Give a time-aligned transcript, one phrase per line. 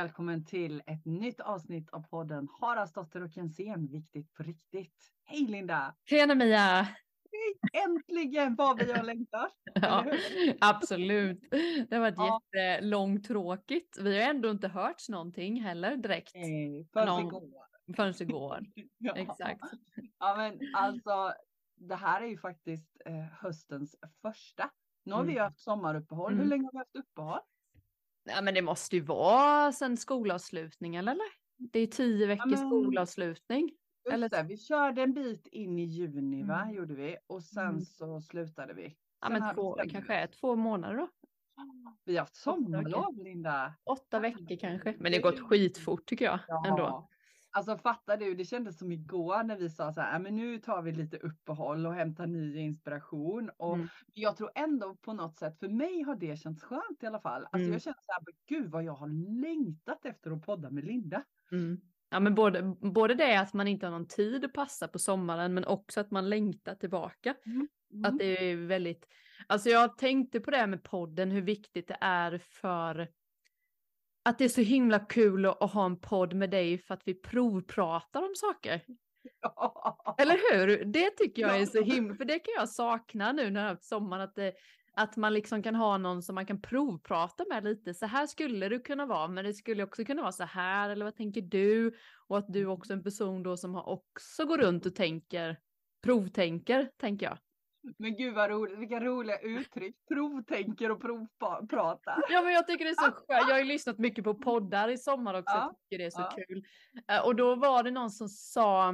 [0.00, 5.12] välkommen till ett nytt avsnitt av podden Haraldsdotter och Jensén, viktigt på riktigt.
[5.24, 5.94] Hej Linda!
[6.04, 6.88] Tjena Mia!
[7.86, 9.52] Äntligen vad vi har längtat!
[9.74, 10.04] ja,
[10.60, 11.40] absolut.
[11.88, 12.40] Det har varit Ja.
[12.54, 13.98] jättelångtråkigt.
[13.98, 17.66] Vi har ändå inte hört någonting heller direkt Nej, förrän Någon- igår.
[17.96, 18.60] förrän igår.
[18.98, 19.16] Ja.
[19.16, 19.60] Exakt.
[20.18, 21.32] Ja men alltså,
[21.74, 24.70] det här är ju faktiskt eh, höstens första.
[25.04, 25.44] Nu har vi Mm.
[25.44, 26.32] haft sommaruppehåll.
[26.32, 26.48] Hur Mm.
[26.48, 27.40] länge har vi haft uppehåll?
[28.26, 31.26] Ja, men det måste ju vara sen skolavslutningen eller?
[31.58, 33.62] Det är tio veckors men- skolavslutning.
[34.04, 36.74] Just Eller- det, vi körde en bit in i juni va, Mm.
[36.74, 37.16] gjorde vi.
[37.26, 37.80] Och sen Mm.
[37.80, 38.96] så slutade vi.
[39.20, 41.08] Ja, men två, kanske är två månader då.
[42.04, 42.72] Vi har haft Åtta veckor.
[42.90, 43.74] sommarlov Linda.
[43.84, 44.94] Åtta veckor kanske.
[44.98, 47.08] Men det har gått skitfort tycker jag ändå.
[47.56, 50.58] Alltså fattar du, det kändes som igår när vi sa så här, "Ja, men nu
[50.58, 53.50] tar vi lite uppehåll och hämtar ny inspiration.
[53.56, 53.88] Och Mm.
[54.14, 57.42] jag tror ändå på något sätt, för mig har det känts skönt i alla fall.
[57.52, 57.72] Alltså Mm.
[57.72, 59.08] jag känner så här, "Men gud vad jag har
[59.42, 61.22] längtat efter att podda med Linda.
[61.52, 61.80] Mm.
[62.10, 62.62] Ja, men både,
[62.94, 66.10] både det att man inte har någon tid att passa på sommaren men också att
[66.10, 67.34] man längtar tillbaka.
[67.46, 67.68] Mm.
[68.04, 69.06] Att det är väldigt,
[69.46, 73.08] alltså jag tänkte på det här med podden, hur viktigt det är för
[74.26, 77.02] att det är så himla kul att, att ha en podd med dig för att
[77.04, 78.82] vi provpratar om saker.
[80.18, 80.84] Eller hur?
[80.84, 84.22] Det tycker jag är så himla, för det kan jag sakna nu när jag sommaren,
[84.22, 84.52] att, det,
[84.94, 87.94] att man liksom kan ha någon som man kan provprata med lite.
[87.94, 91.04] Så här skulle det kunna vara, men det skulle också kunna vara så här, eller
[91.04, 91.94] vad tänker du?
[92.28, 95.56] Och att du också är en person då som har också går runt och tänker,
[96.02, 97.38] provtänker, tänker jag.
[97.98, 99.96] Men gud vad roligt, vilka roliga uttryck.
[100.08, 102.18] Provtänker och provpratar.
[102.30, 103.26] Ja, men jag tycker det är så skönt.
[103.28, 105.54] Jag har ju lyssnat mycket på poddar i sommar också.
[105.54, 106.44] Ja, Jag tycker det är så ja.
[106.48, 106.64] kul.
[107.08, 108.90] Eh, Och då var det någon som sa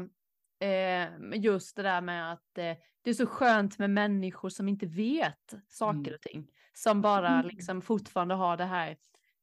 [0.61, 4.87] eh, just det där med att eh, det är så skönt med människor som inte
[4.87, 6.15] vet saker Mm.
[6.15, 6.49] och ting.
[6.73, 7.47] Som bara Mm.
[7.47, 8.97] liksom fortfarande har det här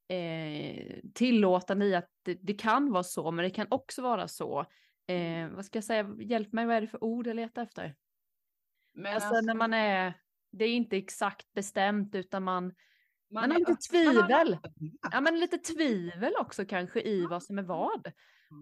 [0.08, 4.60] eh, tillåtande i att det, det kan vara så, men det kan också vara så.
[5.08, 6.16] Eh, vad ska jag säga?
[6.20, 7.96] Hjälp mig, vad är det för ord jag letar efter?
[9.00, 10.14] Men Alltså, när man är,
[10.52, 12.74] det är inte exakt bestämt utan man,
[13.32, 14.54] man, har är lite man tvivel.
[14.54, 14.98] öppen.
[15.12, 18.12] Ja, men lite tvivel också kanske i vad som är vad.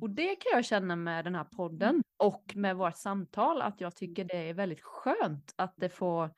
[0.01, 3.95] Och det kan jag känna med den här podden och med vårt samtal att jag
[3.95, 6.33] tycker det är väldigt skönt att det får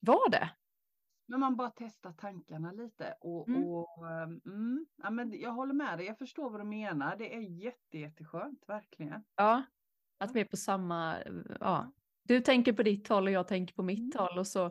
[0.00, 0.50] vara det.
[1.28, 3.64] Men man bara testar tankarna lite och, Mm.
[3.64, 6.06] och ehm, mm, ja, men jag håller med dig.
[6.06, 7.16] Jag förstår vad du menar.
[7.16, 9.24] Det är jätte, jätteskönt, verkligen.
[9.36, 9.62] Ja,
[10.18, 11.16] att vi är på samma,
[11.60, 11.92] ja.
[12.28, 14.26] Du tänker på ditt håll och jag tänker på mitt Mm.
[14.26, 14.70] håll och så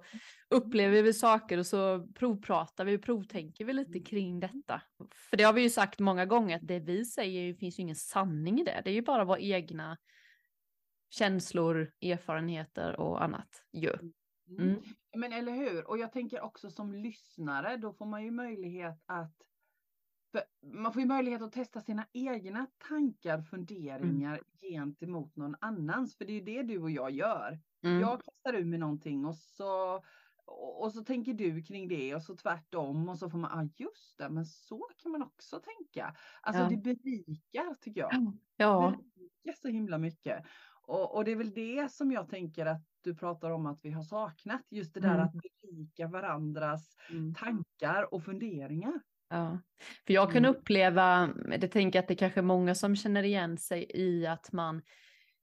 [0.49, 4.03] upplever vi saker och så provpratar vi och provtänker vi lite Mm.
[4.03, 4.81] kring detta.
[5.29, 7.83] För det har vi ju sagt många gånger att det vi säger det finns ju
[7.83, 8.81] ingen sanning i det.
[8.83, 9.97] Det är ju bara våra egna
[11.09, 13.93] känslor, erfarenheter och annat ju.
[13.93, 14.13] Mm.
[14.59, 14.81] Mm.
[15.17, 15.89] Men eller hur?
[15.89, 19.35] Och jag tänker också som lyssnare, då får man ju möjlighet att
[20.35, 26.17] för man får ju möjlighet att testa sina egna tankar, funderingar gentemot någon annans.
[26.17, 27.59] För det är ju det du och jag gör.
[27.83, 27.99] Mm.
[28.01, 30.03] Jag kastar ur mig någonting och så,
[30.79, 33.83] och så tänker du kring det och så tvärtom och så får man, ja ah,
[33.83, 36.15] just det, men så kan man också tänka.
[36.41, 36.69] Alltså Ja.
[36.69, 38.11] det berikar tycker jag.
[38.57, 40.45] Ja, berikar så himla mycket.
[40.87, 43.91] Och, och det är väl det som jag tänker att du pratar om att vi
[43.91, 44.61] har saknat.
[44.69, 45.25] Just det där Mm.
[45.25, 47.33] att berika varandras mm.
[47.33, 49.01] tankar och funderingar.
[49.29, 49.61] Ja,
[50.07, 50.55] för jag kan Mm.
[50.55, 51.27] uppleva,
[51.59, 54.81] det tänker jag att det kanske är många som känner igen sig i att man,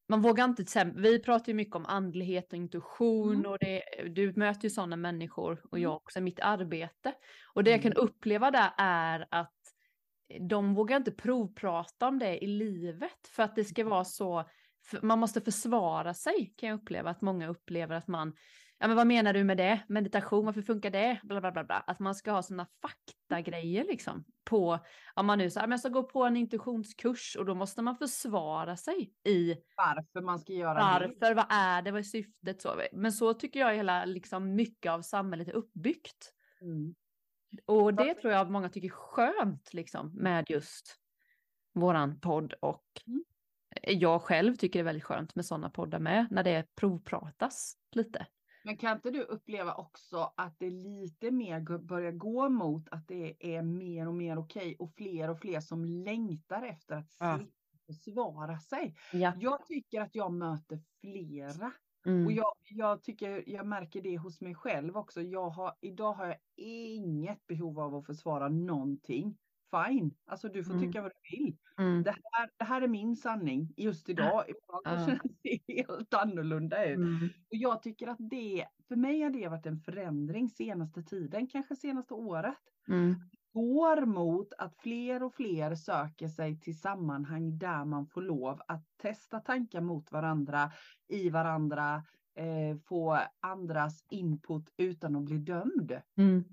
[0.08, 3.46] man vågar inte, vi pratar ju mycket om andlighet och intuition Mm.
[3.46, 3.82] och det,
[4.14, 5.82] du möter ju sådana människor och Mm.
[5.82, 7.14] jag också i mitt arbete.
[7.54, 9.52] Och det jag kan uppleva där är att
[10.48, 14.44] de vågar inte provprata om det i livet för att det ska vara så,
[15.02, 18.32] man måste försvara sig kan jag uppleva att många upplever att man,
[18.82, 19.82] ja men vad menar du med det?
[19.88, 21.20] Meditation, varför funkar det?
[21.22, 21.84] Bla, bla, bla, bla.
[21.86, 24.78] Att man ska ha sådana faktagrejer liksom på,
[25.14, 28.76] om man nu säger, jag ska gå på en intuitionskurs och då måste man försvara
[28.76, 30.80] sig i Varför man ska göra det.
[30.80, 32.82] varför, vad är det, vad är syftet så.
[32.92, 36.32] Men så tycker jag hela, liksom mycket av samhället är uppbyggt.
[36.60, 36.94] Mm.
[37.66, 40.96] Och det tror jag många tycker är skönt liksom med just
[41.72, 43.24] våran podd och Mm.
[43.82, 48.26] jag själv tycker det är väldigt skönt med sådana poddar med när det provpratas lite.
[48.64, 53.56] Men kan inte du uppleva också att det lite mer börjar gå mot att det
[53.56, 57.38] är mer och mer okej och fler och fler som längtar efter att Ja.
[57.86, 58.94] försvara sig.
[59.12, 59.32] Ja.
[59.40, 61.72] Jag tycker att jag möter flera
[62.06, 62.26] Mm.
[62.26, 65.22] Och jag, jag tycker jag märker det hos mig själv också.
[65.22, 69.36] Jag har, idag har jag inget behov av att försvara någonting.
[69.72, 70.86] Fine, alltså du får Mm.
[70.86, 71.56] tycka vad du vill.
[71.78, 72.02] Mm.
[72.02, 74.44] Det här, det här är min sanning just idag.
[74.48, 74.90] Imorgon Ja.
[74.90, 76.96] kanske det helt annorlunda ut.
[76.96, 77.24] Mm.
[77.24, 81.76] Och jag tycker att det, för mig har det varit en förändring senaste tiden, kanske
[81.76, 82.58] senaste året.
[82.88, 83.14] Mm.
[83.54, 88.84] går mot att fler och fler söker sig till sammanhang där man får lov att
[89.02, 90.72] testa tankar mot varandra,
[91.08, 92.04] i varandra,
[92.38, 96.00] eh, få andras input utan att bli dömd.
[96.18, 96.44] Mm.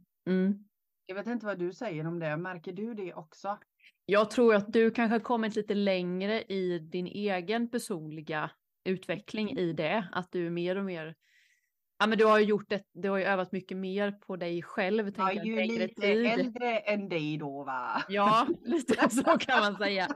[1.09, 1.17] Mm.
[1.17, 3.57] Jag vet inte vad du säger om det, märker du det också?
[4.05, 8.51] Jag tror att du kanske har kommit lite längre i din egen personliga
[8.83, 11.15] utveckling i det, att du är mer och mer
[12.01, 14.61] Ja men du har ju gjort det, du har ju övat mycket mer på dig
[14.61, 15.13] själv.
[15.17, 16.25] Jag är ju lite tid.
[16.25, 18.03] äldre än dig då va?
[18.09, 20.07] Ja, lite så kan man säga.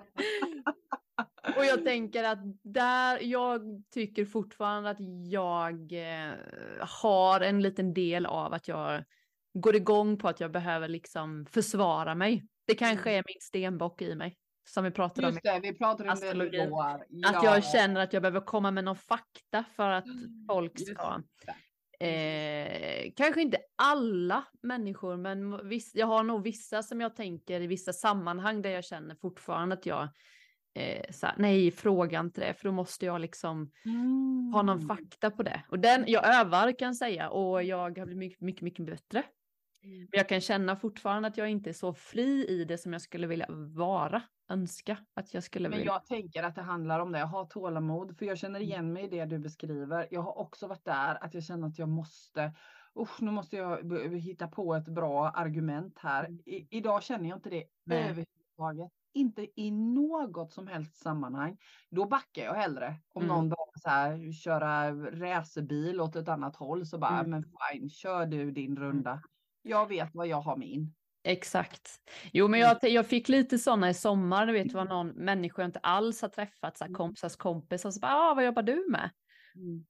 [1.58, 4.98] Och jag tänker att där, jag tycker fortfarande att
[5.32, 6.34] jag eh,
[6.80, 9.04] har en liten del av att jag
[9.54, 12.46] går igång på att jag behöver liksom försvara mig.
[12.68, 13.20] Det kanske mm.
[13.20, 14.38] är min stenbock i mig.
[14.70, 15.52] Som vi pratade Just om.
[15.54, 17.06] Just det, vi pratade om det igår.
[17.10, 17.30] Ja.
[17.30, 21.22] Att jag känner att jag behöver komma med någon fakta för att mm, folk ska
[22.04, 27.68] Eh, kanske inte alla människor, men viss, jag har nog vissa som jag tänker i
[27.68, 30.04] vissa sammanhang där jag känner fortfarande att jag
[30.76, 34.52] eh, här, nej, fråga inte det, för då måste jag liksom mm.
[34.54, 34.88] ha någon mm.
[34.88, 35.64] fakta på det.
[35.70, 39.24] Och den, jag övar kan jag säga och jag har blivit mycket, mycket, mycket bättre.
[39.84, 40.00] Mm.
[40.00, 43.02] Men jag kan känna fortfarande att jag inte är så fri i det som jag
[43.02, 45.86] skulle vilja vara, önska att jag skulle vilja.
[45.86, 48.70] Men jag tänker att det handlar om det, jag har tålamod, för jag känner mm.
[48.70, 50.08] igen mig i det du beskriver.
[50.12, 52.54] Jag har också varit där, att jag känner att jag måste,
[53.00, 56.26] usch, nu måste jag hitta på ett bra argument här.
[56.26, 56.40] Mm.
[56.46, 58.04] I, idag känner jag inte det Nej.
[58.04, 58.92] överhuvudtaget.
[59.16, 61.58] Inte i något som helst sammanhang.
[61.90, 62.96] Då backar jag hellre.
[63.14, 63.36] Om mm.
[63.36, 67.32] någon börjar så här, köra racerbil åt ett annat håll så bara, mm.
[67.32, 69.22] men fine, kör du din runda.
[69.64, 70.94] Jag vet vad jag har min.
[71.24, 71.90] Exakt.
[72.34, 75.68] Jo, men jag, jag fick lite sådana i sommar, du vet vad någon människa jag
[75.68, 76.98] inte alls har träffat, så här, mm.
[76.98, 79.10] kompisars kompisar, så bara, ah, vad jobbar du med?
[79.56, 79.86] Mm.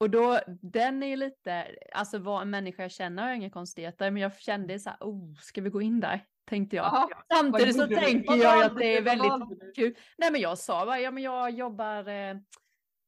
[0.00, 4.10] Och då, den är ju lite, alltså vad en människa jag känner har inga konstigheter,
[4.10, 6.24] men jag kände så här, oh, ska vi gå in där?
[6.48, 6.86] Tänkte jag.
[6.86, 9.94] Aha, Samtidigt så tänker jag att det är väldigt kul.
[10.18, 12.36] Nej, men jag sa bara, ja, men jag jobbar, eh,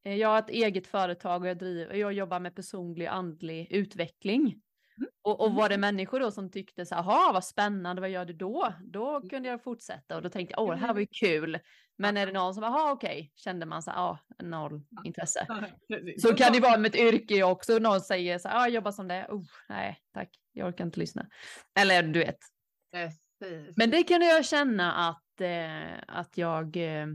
[0.03, 4.61] jag har ett eget företag och jag, driver, jag jobbar med personlig andlig utveckling.
[5.01, 5.11] Mm.
[5.21, 8.33] Och, och var det människor då som tyckte så här, vad spännande, vad gör du
[8.33, 8.73] då?
[8.81, 9.29] Då mm.
[9.29, 11.59] kunde jag fortsätta och då tänkte jag, åh, det här var ju kul.
[11.97, 15.47] Men är det någon som, jaha okej, kände man så här, ja, noll intresse.
[16.17, 18.91] Så kan det vara med ett yrke också, någon säger så här, ja, jag jobbar
[18.91, 21.27] som det, oh, nej, tack, jag orkar inte lyssna.
[21.79, 22.39] Eller du vet.
[23.77, 27.07] Men det kunde jag känna att, eh, att jag, eh,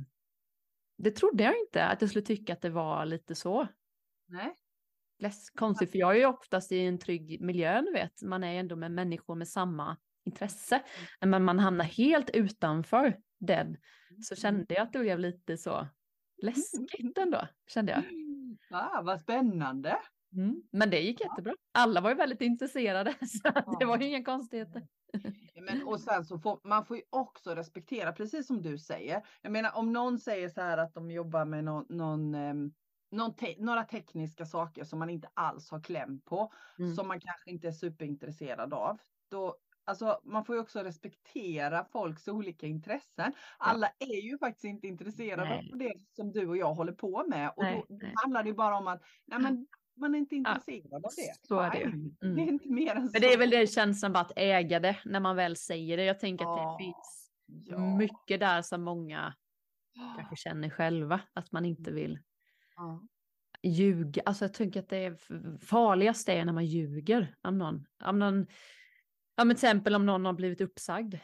[0.98, 3.68] det trodde jag inte, att jag skulle tycka att det var lite så.
[4.28, 4.56] Nej
[5.54, 8.22] konstigt, för jag är ju oftast i en trygg miljö, du vet.
[8.22, 10.82] Man är ändå med människor med samma intresse.
[11.20, 11.30] Mm.
[11.30, 13.76] Men man hamnar helt utanför den.
[14.22, 14.40] Så mm.
[14.40, 15.88] kände jag att det blev lite så
[16.42, 18.02] läskigt ändå, kände jag.
[18.70, 19.96] Ah, vad spännande.
[20.32, 20.62] Mm.
[20.72, 21.54] Men det gick jättebra.
[21.72, 24.86] Alla var ju väldigt intresserade, så det var ju inga konstigheter.
[25.54, 29.22] Men, och sen så får man får ju också respektera, precis som du säger.
[29.42, 32.72] Jag menar om någon säger så här att de jobbar med någon, någon ehm,
[33.36, 36.94] te några tekniska saker som man inte alls har kläm på, mm.
[36.94, 38.98] som man kanske inte är superintresserad av.
[39.30, 43.32] Då, alltså, man får ju också respektera folks olika intressen.
[43.58, 45.70] Alla är ju faktiskt inte intresserade nej.
[45.72, 47.52] av det som du och jag håller på med.
[47.56, 48.12] Och nej, då nej.
[48.14, 51.46] handlar det bara om att nej, men, man är inte intresserad ja, av det.
[51.48, 51.82] Så är det.
[51.82, 52.36] Mm.
[52.36, 54.96] det är inte mer än men det är väl det känslan bara att äga det
[55.04, 56.04] när man väl säger det.
[56.04, 57.96] Jag tänker att det finns ja.
[57.96, 59.34] mycket där som många
[60.16, 62.18] kanske känner själva att man inte vill
[62.76, 63.06] Ja.
[63.62, 65.16] Ljuga, alltså jag tänker att det är
[65.58, 67.86] farligast är när man ljuger om någon.
[68.04, 68.46] Om någon
[69.36, 71.14] ja men till exempel om någon har blivit uppsagd.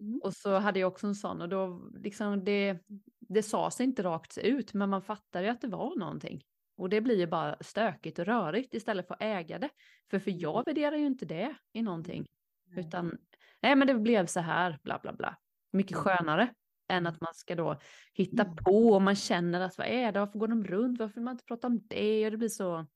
[0.00, 0.20] Mm.
[0.24, 2.78] Och så hade jag också en sån och då liksom det,
[3.20, 6.44] det sades inte rakt ut men man fattade ju att det var någonting.
[6.76, 9.68] Och det blir ju bara stökigt och rörigt istället för att äga det.
[10.10, 10.62] För, för jag mm.
[10.66, 12.26] värderar ju inte det i någonting.
[12.70, 12.86] Mm.
[12.86, 13.18] Utan
[13.62, 15.36] nej men det blev så här bla bla bla.
[15.72, 16.04] Mycket mm.
[16.04, 16.54] skönare
[16.90, 17.80] än att man ska då
[18.12, 18.56] hitta mm.
[18.56, 21.32] på och man känner att vad är det, varför går de runt, varför vill man
[21.32, 22.86] inte prata om det och det blir så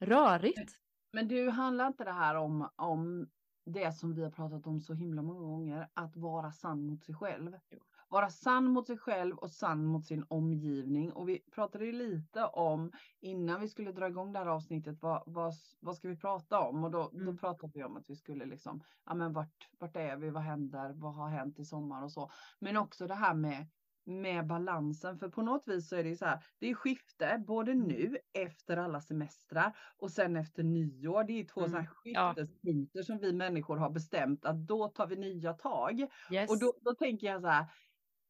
[0.00, 0.72] rörigt.
[1.12, 3.28] Men du, handlar inte det här om, om
[3.66, 7.14] det som vi har pratat om så himla många gånger, att vara sann mot sig
[7.14, 7.56] själv?
[7.70, 7.78] Jo
[8.14, 11.12] vara sann mot sig själv och sann mot sin omgivning.
[11.12, 15.22] Och vi pratade ju lite om innan vi skulle dra igång det här avsnittet, vad,
[15.26, 16.84] vad, vad ska vi prata om?
[16.84, 17.26] Och då, mm.
[17.26, 20.42] då pratade vi om att vi skulle liksom, ja men vart, vart är vi, vad
[20.42, 22.30] händer, vad har hänt i sommar och så.
[22.58, 23.66] Men också det här med
[24.06, 25.18] med balansen.
[25.18, 27.88] För på något vis så är det ju så här, det är skifte både mm.
[27.88, 31.24] nu efter alla semestrar och sen efter nyår.
[31.24, 31.70] Det är två mm.
[31.70, 33.04] så här skiftespunkter ja.
[33.04, 36.06] som vi människor har bestämt att då tar vi nya tag.
[36.30, 36.50] Yes.
[36.50, 37.66] Och då, då tänker jag så här,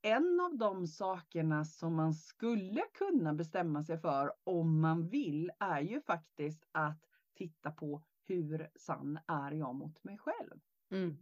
[0.05, 5.81] en av de sakerna som man skulle kunna bestämma sig för om man vill är
[5.81, 7.01] ju faktiskt att
[7.35, 10.61] titta på hur sann är jag mot mig själv?
[10.93, 11.19] Mm.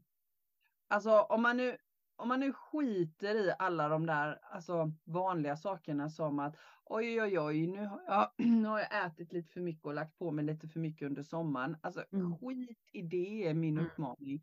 [0.88, 1.76] Alltså om man nu
[2.16, 7.40] om man nu skiter i alla de där alltså, vanliga sakerna som att oj, oj,
[7.40, 10.44] oj, nu har, jag, nu har jag ätit lite för mycket och lagt på mig
[10.44, 11.76] lite för mycket under sommaren.
[11.82, 12.38] Alltså Mm.
[12.40, 13.86] skit i det är min Mm.
[13.86, 14.42] uppmaning.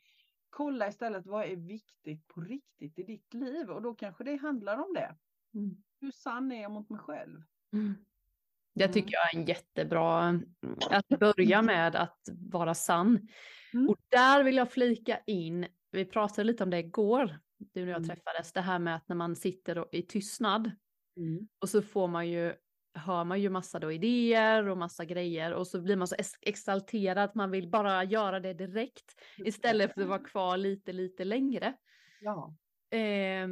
[0.50, 4.77] Kolla istället vad är viktigt på riktigt i ditt liv och då kanske det handlar
[4.77, 5.15] om det.
[5.53, 5.84] Mm.
[6.01, 7.41] Hur sann är jag mot mig själv?
[7.74, 7.94] Mm.
[8.75, 8.94] Det Mm.
[8.94, 10.39] tycker jag är en jättebra,
[10.89, 12.20] att börja med att
[12.51, 13.27] vara sann.
[13.74, 13.89] Mm.
[13.89, 17.96] Och där vill jag flika in, vi pratade lite om det igår, du och jag
[17.98, 18.08] Mm.
[18.10, 20.72] träffades, det här med att när man sitter i tystnad
[21.18, 21.48] Mm.
[21.60, 22.53] och så får man ju,
[22.93, 26.38] hör man ju massa då idéer och massa grejer och så blir man så ex-
[26.41, 31.24] exalterad att man vill bara göra det direkt istället för att vara kvar lite, lite
[31.24, 31.74] längre.
[32.22, 32.55] Ja.
[32.98, 33.48] Eh,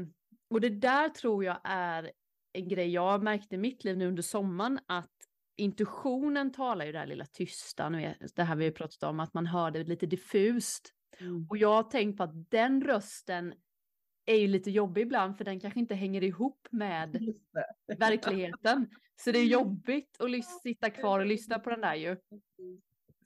[0.50, 2.12] och det där tror jag är
[2.54, 5.12] en grej jag märkte i mitt liv nu under sommaren att
[5.56, 9.34] intuitionen talar ju det här lilla tysta, nu vet, det här vi pratat om, att
[9.34, 10.94] man hör det lite diffust.
[11.20, 11.48] Mm.
[11.50, 13.54] Och jag har tänkt på att den rösten
[14.28, 17.34] är ju lite jobbig ibland för den kanske inte hänger ihop med
[17.98, 18.90] verkligheten.
[19.16, 22.18] Så det är jobbigt att sitta kvar och lyssna på den där ju.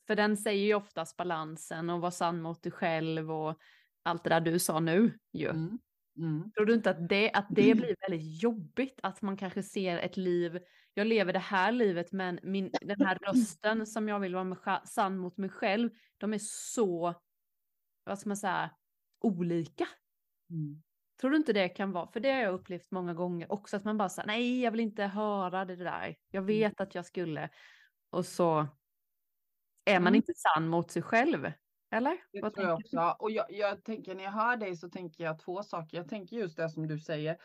[0.07, 3.57] För den säger ju oftast balansen och vara sann mot dig själv och
[4.03, 5.49] allt det där du sa nu ju.
[5.49, 5.79] Mm.
[6.17, 6.51] Mm.
[6.51, 8.99] Tror du inte att det, att det blir väldigt jobbigt?
[9.03, 10.59] Att man kanske ser ett liv,
[10.93, 14.81] jag lever det här livet men min, den här rösten som jag vill vara med,
[14.85, 17.13] sann mot mig själv, de är så,
[18.03, 18.71] vad ska man säga,
[19.21, 19.87] olika.
[20.49, 20.81] Mm.
[21.21, 23.83] Tror du inte det kan vara, för det har jag upplevt många gånger också, att
[23.83, 27.49] man bara säger nej jag vill inte höra det där, jag vet att jag skulle.
[28.09, 28.67] Och så
[29.85, 30.15] är man Mm.
[30.15, 31.51] inte sann mot sig själv.
[31.91, 32.17] Eller?
[32.31, 33.15] Det Vad tror jag också.
[33.19, 35.97] Och jag, jag tänker när jag hör dig så tänker jag två saker.
[35.97, 37.37] Jag tänker just det som du säger.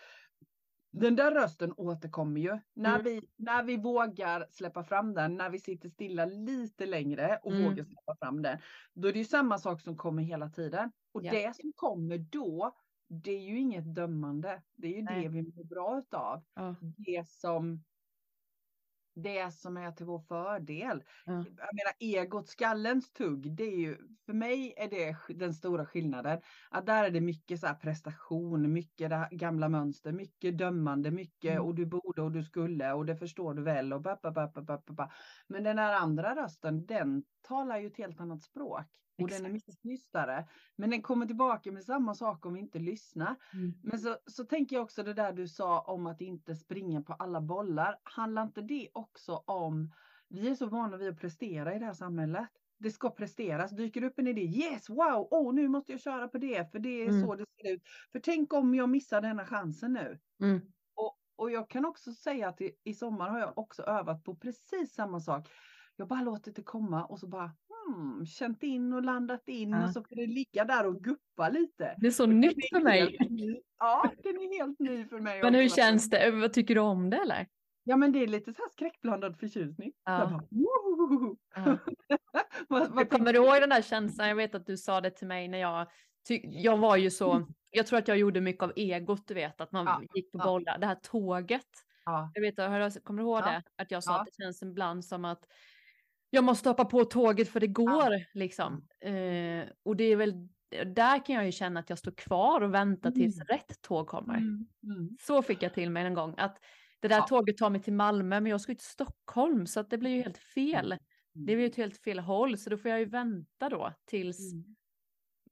[0.93, 2.59] Den där rösten återkommer ju.
[2.75, 3.05] När, Mm.
[3.05, 7.65] vi, när vi vågar släppa fram den, när vi sitter stilla lite längre och Mm.
[7.65, 8.59] vågar släppa fram den.
[8.95, 10.93] Då är det ju samma sak som kommer hela tiden.
[11.13, 11.31] Och Ja.
[11.33, 12.77] det som kommer då,
[13.09, 14.63] det är ju inget dömande.
[14.77, 15.23] Det är ju Nej.
[15.23, 16.45] det vi mår bra utav.
[16.55, 16.75] Ja.
[16.81, 17.85] Det som
[19.15, 21.05] det som är till vår fördel.
[21.25, 21.33] Ja.
[21.33, 23.97] Jag menar egot, skallens tugg, det är ju,
[24.27, 26.41] för mig är det den stora skillnaden.
[26.71, 31.65] Att där är det mycket så prestation, mycket gamla mönster, mycket dömande, mycket Mm.
[31.65, 34.49] och du borde och du skulle och det förstår du väl och ba, ba, ba,
[34.55, 35.11] ba, ba, ba.
[35.49, 38.87] Men den här andra rösten, den talar ju ett helt annat språk.
[39.19, 39.53] Och den är Exakt.
[39.53, 40.49] mycket tystare.
[40.77, 43.37] Men den kommer tillbaka med samma sak om vi inte lyssnar.
[43.53, 43.73] Mm.
[43.83, 47.13] Men så, så tänker jag också det där du sa om att inte springa på
[47.13, 47.97] alla bollar.
[48.05, 49.93] Handlar inte det också om,
[50.29, 52.49] vi är så vana vid att prestera i det här samhället.
[52.79, 53.71] Det ska presteras.
[53.77, 56.89] Dyker upp en idé, yes, wow, oh, nu måste jag köra på det, för det
[57.07, 57.21] är Mm.
[57.21, 57.83] så det ser ut.
[58.13, 60.19] För tänk om jag missar denna chansen nu.
[60.43, 60.61] Mm.
[61.39, 65.21] Och, jag kan också säga att i sommar har jag också övat på precis samma
[65.21, 65.49] sak.
[65.97, 67.51] Jag bara låtit det komma och så bara
[67.87, 69.85] hmm, känt in och landat in Ja.
[69.85, 71.95] och så får det ligga där och guppa lite.
[71.99, 73.17] Det är så nytt för mig.
[73.79, 76.31] Ja, den är helt ny för mig Men hur känns det?
[76.31, 77.47] Vad tycker du om det eller?
[77.85, 79.93] Ja, men det är lite så här skräckblandad förtjusning.
[80.05, 80.19] Ja.
[80.19, 80.47] Bara!
[81.55, 81.79] Ja.
[82.69, 84.29] vad, vad kommer du ihåg den där känslan?
[84.29, 85.87] Jag vet att du sa det till mig när jag,
[86.43, 89.73] jag var ju så, jag tror att jag gjorde mycket av egot, du vet, att
[89.73, 91.67] man Ja, gick på bollar, det här tåget.
[92.05, 93.63] Ja, Jag vet, kommer du ihåg det?
[93.77, 95.45] Att jag sa att det känns ibland som att
[96.37, 98.89] jag måste hoppa på tåget för det går liksom.
[99.01, 100.49] Eh, och det är väl,
[100.95, 103.47] där kan jag ju känna att jag står kvar och väntar tills Mm.
[103.47, 104.35] rätt tåg kommer.
[104.37, 105.17] mm, mm.
[105.21, 106.59] Så fick jag till mig en gång att
[107.01, 107.27] det där Ja.
[107.27, 110.11] tåget tar mig till Malmö men jag ska ju till Stockholm så att det blir
[110.11, 110.93] ju helt fel.
[110.93, 110.99] Mm.
[111.35, 114.53] Det blir ju ett helt fel håll så då får jag ju vänta då tills
[114.53, 114.65] Mm.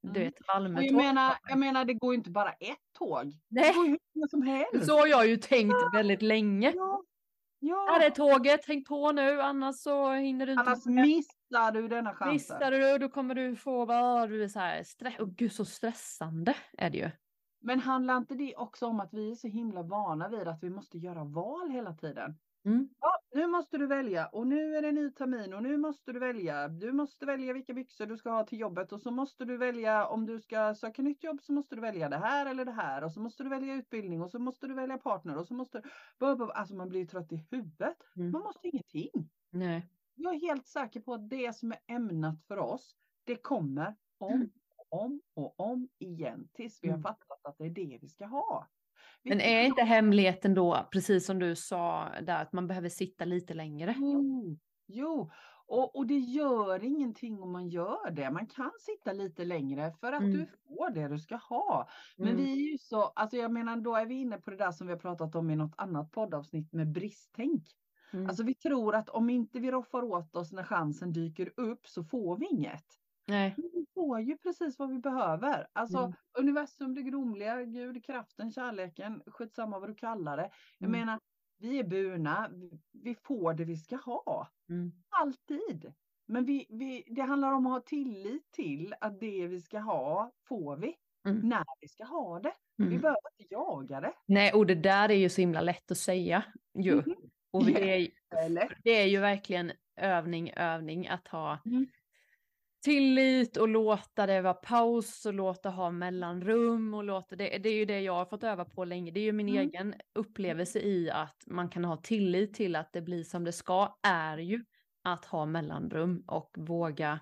[0.03, 0.23] du Mm.
[0.23, 3.33] vet Malmö jag, menar, jag menar, det går ju inte bara ett tåg.
[3.49, 3.69] Nej.
[3.69, 4.87] Det går ju hur som helst.
[4.87, 6.73] Så har jag ju tänkt väldigt länge.
[6.77, 7.03] Ja,
[7.69, 7.87] ja.
[7.91, 11.07] Här är tåget, häng på nu annars så hinner du inte Annars med.
[11.07, 12.33] missar du denna chansen.
[12.33, 15.65] Missar du då kommer du få, bara, du är så här, stress, oh, gud så
[15.65, 17.11] stressande är det ju.
[17.61, 20.71] Men handlar inte det också om att vi är så himla vana vid att vi
[20.71, 22.39] måste göra val hela tiden?
[22.65, 22.89] Mm.
[23.01, 26.19] Ja, nu måste du välja och nu är det ny termin och nu måste du
[26.21, 26.69] välja.
[26.69, 30.07] Du måste välja vilka byxor du ska ha till jobbet och så måste du välja
[30.07, 33.05] om du ska söka nytt jobb så måste du välja det här eller det här
[33.05, 35.83] och så måste du välja utbildning och så måste du välja partner och så måste
[36.19, 36.53] du...
[36.53, 37.97] Alltså man blir trött i huvudet.
[38.17, 38.31] Mm.
[38.33, 39.31] Man måste ingenting.
[39.51, 39.91] Nej.
[40.15, 44.51] Jag är helt säker på att det som är ämnat för oss, det kommer om
[44.77, 47.03] och om och om igen tills vi har Mm.
[47.03, 48.69] fattat att det är det vi ska ha.
[49.25, 53.55] Men är inte hemligheten då, precis som du sa där, att man behöver sitta lite
[53.55, 53.95] längre?
[53.99, 55.31] Jo, jo.
[55.67, 58.31] Och, och det gör ingenting om man gör det.
[58.31, 60.33] Man kan sitta lite längre för att Mm.
[60.33, 61.89] du får det du ska ha.
[62.17, 62.45] Men Mm.
[62.45, 64.87] vi är ju så, alltså jag menar då är vi inne på det där som
[64.87, 67.63] vi har pratat om i något annat poddavsnitt med bristtänk.
[68.13, 68.27] Mm.
[68.27, 72.05] Alltså vi tror att om inte vi roffar åt oss när chansen dyker upp så
[72.05, 72.85] får vi inget.
[73.27, 73.55] Nej.
[73.57, 75.67] Vi får ju precis vad vi behöver.
[75.73, 76.13] Alltså Mm.
[76.39, 80.51] universum, det grumliga, Gud, kraften, kärleken, skitsamma vad du kallar det.
[80.79, 81.01] Jag Mm.
[81.01, 81.21] menar,
[81.59, 82.51] vi är burna,
[82.93, 84.49] vi- får det vi ska ha.
[84.69, 84.93] Mm.
[85.09, 85.93] Alltid.
[86.27, 90.33] Men vi, vi, det handlar om att ha tillit till att det vi ska ha
[90.49, 90.95] får vi.
[91.29, 91.49] Mm.
[91.49, 92.53] När vi ska ha det.
[92.77, 93.01] Vi Mm.
[93.01, 94.13] behöver inte jaga det.
[94.27, 96.45] Nej, och det där är ju så himla lätt att säga
[96.79, 96.95] ju.
[96.97, 97.15] Mhm.
[97.53, 98.09] Och det är,
[98.85, 101.87] det är ju verkligen övning, övning att ha Mm.
[102.85, 107.59] Tillit och låta det vara paus och låta ha mellanrum och låta det.
[107.59, 109.11] Det är ju det jag har fått öva på länge.
[109.11, 109.61] Det är ju min Mm.
[109.69, 113.99] egen upplevelse i att man kan ha tillit till att det blir som det ska
[114.09, 114.65] är ju
[115.05, 117.21] att ha mellanrum och våga,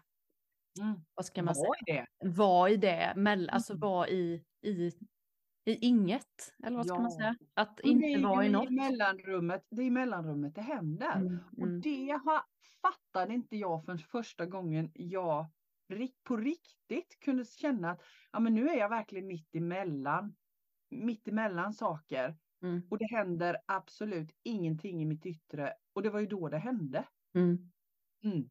[0.80, 1.00] Mm.
[1.14, 2.28] vad ska man säga, Vad är det?
[2.36, 3.80] vara i det, mell- alltså Mm.
[3.80, 4.86] vara i, i,
[5.66, 7.18] i inget, eller vad ska man Ja.
[7.18, 7.36] säga?
[7.54, 8.70] Att inte vara i något.
[8.70, 11.16] mellanrummet, det är i mellanrummet det händer.
[11.16, 12.40] Mm, Och mm, det har,
[12.82, 15.50] fattade inte jag förrän första gången jag
[16.22, 20.36] på riktigt kunde känna att ja, men nu är jag verkligen mitt emellan,
[20.90, 22.36] mitt emellan saker.
[22.62, 25.74] mm, Och det händer absolut ingenting i mitt yttre.
[25.92, 27.04] Och det var ju då det hände.
[27.34, 27.70] mm.
[28.24, 28.50] Mm.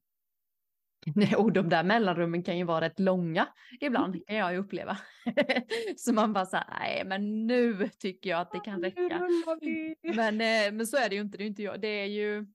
[1.16, 3.48] Nej, och de där mellanrummen kan ju vara rätt långa
[3.80, 4.98] ibland kan jag ju uppleva.
[5.98, 9.28] så man bara så här, nej men nu tycker jag att det kan räcka.
[10.16, 11.82] Men, eh, men så är det ju inte, det är inte jag.
[11.82, 12.46] Det är ju,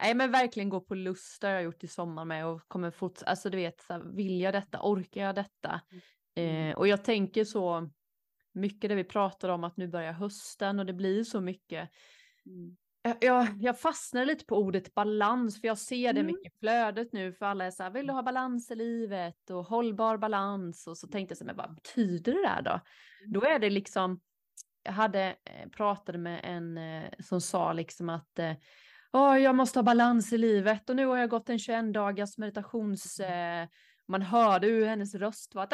[0.00, 2.90] nej men verkligen gå på lust det har jag gjort i sommar med och kommer
[2.90, 5.80] fortsätta, alltså du vet, så här, vill jag detta, orkar jag detta?
[6.36, 6.70] Mm.
[6.70, 7.90] Eh, och jag tänker så
[8.52, 11.90] mycket det vi pratar om att nu börjar hösten och det blir så mycket
[12.46, 12.76] Mm.
[13.20, 16.26] jag, jag, fastnar lite på ordet balans, för jag ser det Mm.
[16.26, 19.50] mycket i flödet nu, för alla är så här, vill du ha balans i livet
[19.50, 20.86] och hållbar balans?
[20.86, 22.80] Och så tänkte jag så här, men vad betyder det där då?
[23.26, 24.20] Då är det liksom,
[24.82, 28.38] jag hade, eh, pratade med en eh, som sa liksom att
[29.12, 32.38] "Åh, jag måste ha balans i livet och nu har jag gått en 21 dagars
[32.38, 33.20] meditations...
[33.20, 33.68] Eh,
[34.08, 35.66] man hörde hur hennes röst var,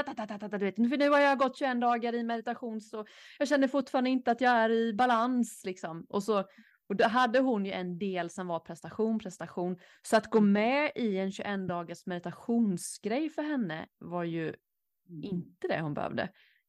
[0.58, 3.06] du vet, för nu har jag gått 21 dagar i meditation så
[3.38, 6.06] jag känner fortfarande inte att jag är i balans liksom.
[6.08, 6.44] Och så
[6.88, 9.78] och då hade hon ju en del som var prestation, prestation.
[10.02, 14.54] Så att gå med i en 21 dagars meditationsgrej för henne var ju
[15.08, 15.22] Mm.
[15.24, 16.28] inte det hon behövde.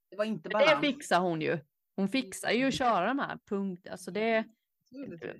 [0.09, 0.85] Det var inte Men det balans.
[0.85, 1.59] fixar hon ju.
[1.95, 3.91] Hon fixar ju att köra de här punkterna.
[3.91, 4.45] Alltså det.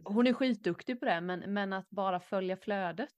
[0.04, 3.14] Hon är skitduktig på det, men, men att bara följa flödet,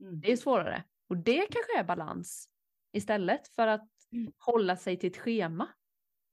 [0.00, 0.20] Mm.
[0.20, 0.84] det är svårare.
[1.08, 2.48] Och det kanske är balans
[2.92, 4.32] istället för att Mm.
[4.38, 5.68] hålla sig till ett schema,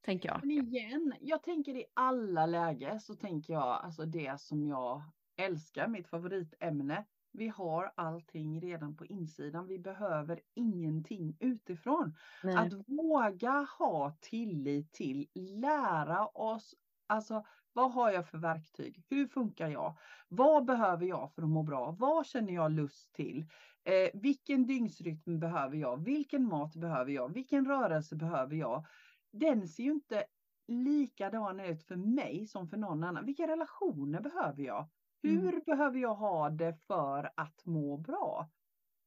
[0.05, 0.39] tänker jag.
[0.41, 5.01] Men igen, jag tänker i alla lägen så tänker jag alltså det som jag
[5.37, 7.05] älskar, mitt favoritämne.
[7.31, 9.67] Vi har allting redan på insidan.
[9.67, 12.15] Vi behöver ingenting utifrån.
[12.43, 12.55] Nej.
[12.55, 16.75] Att våga ha tillit till, lära oss,
[17.07, 19.03] alltså vad har jag för verktyg?
[19.09, 19.97] Hur funkar jag?
[20.27, 21.91] Vad behöver jag för att må bra?
[21.99, 23.45] Vad känner jag lust till?
[23.83, 26.03] Eh, vilken dygnsrytm behöver jag?
[26.03, 27.33] Vilken mat behöver jag?
[27.33, 28.85] Vilken rörelse behöver jag?
[29.31, 30.23] Den ser ju inte
[30.67, 33.25] likadan ut för mig som för någon annan.
[33.25, 34.89] Vilka relationer behöver jag?
[35.23, 35.61] Hur Mm.
[35.65, 38.49] behöver jag ha det för att må bra?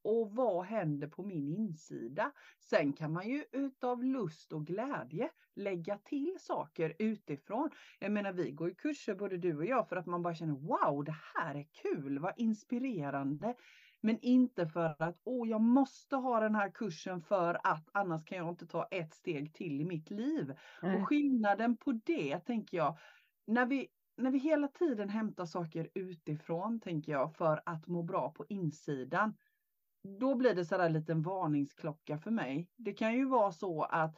[0.03, 2.33] Och vad händer på min insida?
[2.61, 7.71] Sen kan man ju utav lust och glädje lägga till saker utifrån.
[7.99, 10.55] Jag menar vi går ju kurser både du och jag för att man bara känner
[10.55, 13.55] wow det här är kul, vad inspirerande.
[14.01, 18.39] Men inte för att åh jag måste ha den här kursen för att annars kan
[18.39, 20.55] jag inte ta ett steg till i mitt liv.
[20.83, 20.97] Nej.
[20.97, 22.99] Och skillnaden på det tänker jag,
[23.47, 28.33] när vi, när vi hela tiden hämtar saker utifrån tänker jag för att må bra
[28.33, 29.35] på insidan.
[30.03, 32.69] Då blir det sådär liten varningsklocka för mig.
[32.77, 34.17] Det kan ju vara så att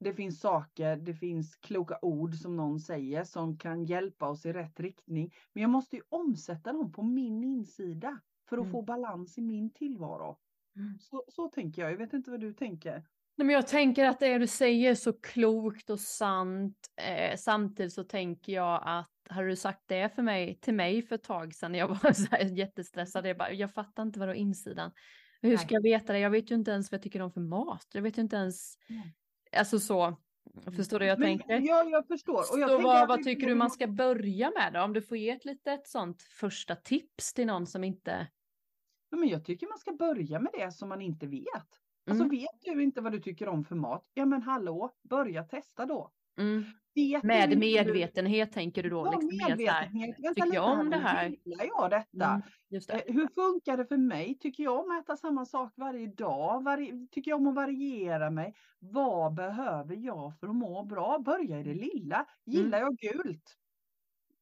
[0.00, 4.52] det finns saker, det finns kloka ord som någon säger som kan hjälpa oss i
[4.52, 5.34] rätt riktning.
[5.52, 8.72] Men jag måste ju omsätta dem på min insida för att Mm.
[8.72, 10.38] få balans i min tillvaro.
[10.76, 10.98] Mm.
[11.00, 11.92] Så, så tänker jag.
[11.92, 12.92] Jag vet inte vad du tänker.
[13.36, 16.76] Nej, men jag tänker att det du säger är så klokt och sant.
[16.96, 21.14] Eh, samtidigt så tänker jag att hade du sagt det för mig, till mig för
[21.14, 24.28] ett tag sedan när jag var så här jättestressad, jag, bara, jag fattar inte vad
[24.28, 24.90] det insidan.
[25.42, 25.58] Hur Nej.
[25.58, 26.18] ska jag veta det?
[26.18, 27.86] Jag vet ju inte ens vad jag tycker om för mat.
[27.92, 29.14] Jag vet ju inte ens, Nej.
[29.56, 30.16] alltså så,
[30.76, 31.60] förstår du vad jag Men, tänker?
[31.60, 32.38] Ja, jag förstår.
[32.52, 34.80] Och jag så vad, vad tycker du man ska börja med då?
[34.80, 38.26] Om du får ge ett litet sånt första tips till någon som inte...
[39.10, 41.44] Men jag tycker man ska börja med det som man inte vet.
[42.10, 42.36] Alltså Mm.
[42.36, 44.10] vet du inte vad du tycker om för mat?
[44.14, 46.10] Ja men hallå, börja testa då.
[46.38, 46.64] Mm.
[47.22, 49.06] Med vad du- medvetenhet tänker du då?
[49.06, 50.16] Ja, liksom, här, medvetenhet.
[50.18, 51.28] Vänta tycker jag om här det här?
[51.44, 52.26] Gillar jag detta?
[52.26, 52.90] Mm, det.
[53.08, 54.38] Eh, Hur funkar det för mig?
[54.40, 56.62] Tycker jag om att äta samma sak varje dag?
[56.64, 58.54] Vari- tycker jag om att variera mig?
[58.78, 61.18] Vad behöver jag för att må bra?
[61.18, 62.26] Börja i det lilla.
[62.46, 63.56] Gillar jag gult?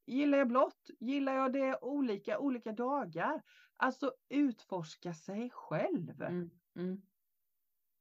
[0.06, 0.90] Gillar jag blått?
[1.00, 3.42] Gillar jag det olika, olika dagar?
[3.76, 6.22] Alltså utforska sig själv.
[6.22, 7.02] Mm, mm.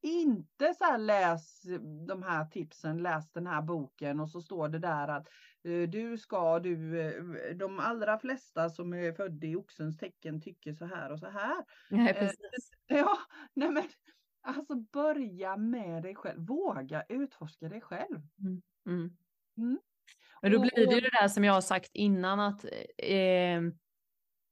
[0.02, 1.62] Inte så här läs
[2.08, 5.28] de här tipsen, läs den här boken och så står det där att
[5.64, 10.74] eh, du ska, du, eh, de allra flesta som är födda i oxens tecken tycker
[10.74, 11.66] så här och så här.
[11.90, 12.72] Nej, Eh, precis.
[12.88, 13.18] Ja,
[13.54, 13.84] nej men
[14.42, 18.22] alltså börja med dig själv, våga utforska dig själv.
[18.44, 18.62] Mm.
[18.86, 19.80] Mm.
[20.42, 22.66] Men då blir det ju det där som jag har sagt innan att
[22.98, 23.62] eh,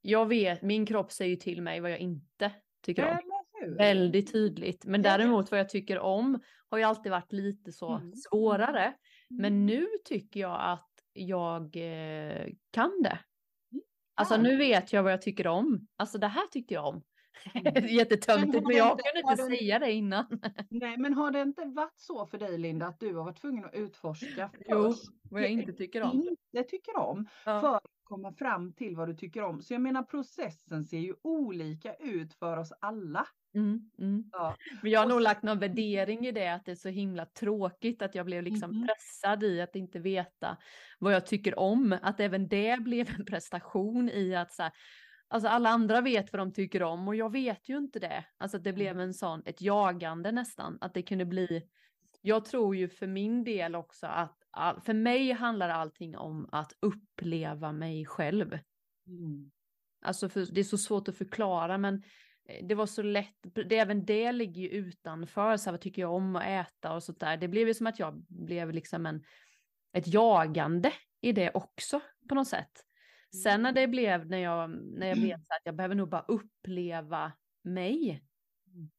[0.02, 3.39] jag vet, min kropp säger till mig vad jag inte tycker om.
[3.62, 3.78] Hur?
[3.78, 4.86] Väldigt tydligt.
[4.86, 8.14] Men däremot vad jag tycker om har ju alltid varit lite så Mm.
[8.16, 8.94] svårare.
[9.30, 9.66] Men Mm.
[9.66, 13.20] nu tycker jag att jag eh, kan det.
[13.72, 13.82] Mm.
[14.16, 15.88] Alltså nu vet jag vad jag tycker om.
[15.98, 17.04] Alltså det här tyckte jag om.
[17.54, 17.74] Mm.
[17.88, 20.26] Jättetöntigt Men jag inte- kunde inte säga det innan.
[20.70, 23.66] Nej, men har det inte varit så för dig Linda att du har varit tvungen
[23.66, 24.94] att utforska Jo,
[25.24, 26.12] vad jag inte tycker om.
[26.52, 27.62] inte tycker om Ja.
[27.62, 29.62] för att komma fram till vad du tycker om.
[29.62, 33.28] Så jag menar processen ser ju olika ut för oss alla.
[33.56, 34.24] Mm, mm.
[34.32, 34.56] Ja.
[34.82, 38.02] Men jag har nog lagt någon värdering i det att det är så himla tråkigt
[38.02, 38.88] att jag blev liksom Mhm.
[38.88, 40.58] pressad i att inte veta
[41.00, 41.98] vad jag tycker om.
[42.02, 44.72] Att även det blev en prestation i att så här,
[45.28, 48.26] alltså alla andra vet vad de tycker om och jag vet ju inte det.
[48.38, 51.64] Alltså att det blev en sån, ett jagande nästan, att det kunde bli.
[52.22, 56.74] Jag tror ju för min del också att all, för mig handlar allting om att
[56.80, 58.60] uppleva mig själv.
[59.08, 59.52] Mm.
[60.02, 62.04] Alltså för, det är så svårt att förklara men
[62.64, 66.14] det var så lätt, det, även det ligger ju utanför, så här, vad tycker jag
[66.14, 67.38] om att äta och sånt där.
[67.38, 69.24] Det blev ju som att jag blev liksom en,
[69.94, 72.86] ett jagande i det också på något sätt.
[73.44, 76.26] Sen när det blev, när jag, när jag vet så att jag behöver nog bara
[76.28, 77.32] uppleva
[77.64, 78.24] mig.
[78.74, 78.90] Mm.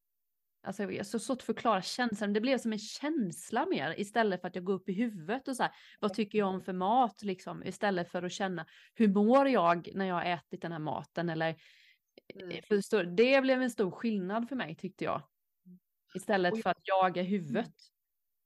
[0.62, 4.40] Alltså jag är så svårt att förklara känslan, det blev som en känsla mer istället
[4.40, 6.72] för att jag går upp i huvudet och så här, vad tycker jag om för
[6.72, 10.78] mat liksom, istället för att känna hur mår jag när jag har ätit den här
[10.78, 11.56] maten eller
[12.34, 12.50] Mm.
[12.50, 15.22] Eh, Förstår, det blev en stor skillnad för mig tyckte jag.
[16.14, 17.74] Istället jag- för att jaga huvudet.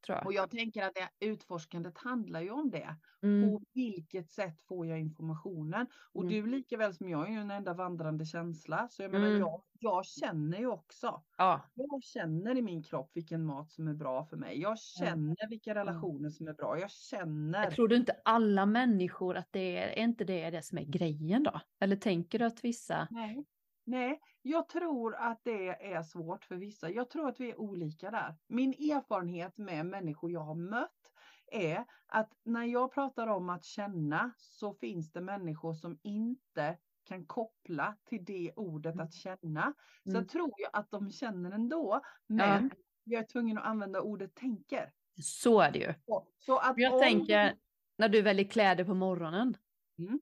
[0.07, 0.27] Tror jag.
[0.27, 2.96] Och jag tänker att det utforskandet handlar ju om det.
[3.22, 5.87] Mm, På vilket sätt får jag informationen?
[6.12, 6.35] Och Mm.
[6.35, 8.88] du lika väl som jag är ju en enda vandrande känsla.
[8.90, 9.38] Så jag menar, Mm.
[9.40, 11.22] jag, jag känner ju också.
[11.38, 14.61] ja, Jag känner i min kropp vilken mat som är bra för mig.
[14.61, 16.79] Jag känner vilka relationer som är bra.
[16.79, 17.62] Jag känner.
[17.64, 20.85] jag tror du inte alla människor att det är, är inte det det som är
[20.85, 21.61] grejen då?
[21.81, 23.09] Eller tänker du att vissa?
[23.11, 23.44] Nej.
[23.85, 26.90] Nej, jag tror att det är svårt för vissa.
[26.90, 28.35] Jag tror att vi är olika där.
[28.47, 31.12] Min erfarenhet med människor jag har mött
[31.53, 37.27] är att när jag pratar om att känna så finns det människor som inte kan
[37.27, 39.75] koppla till det ordet att känna.
[40.05, 40.20] Så Mm.
[40.23, 42.70] jag tror ju att de känner ändå, men
[43.05, 44.92] jag är tvungen att använda ordet tänker.
[45.23, 45.94] Så är det ju.
[46.38, 47.59] Så att Jag om- tänker,
[47.97, 49.57] när du väljer kläder på morgonen.
[49.99, 50.20] Mm.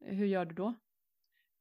[0.00, 0.74] Hur gör du då?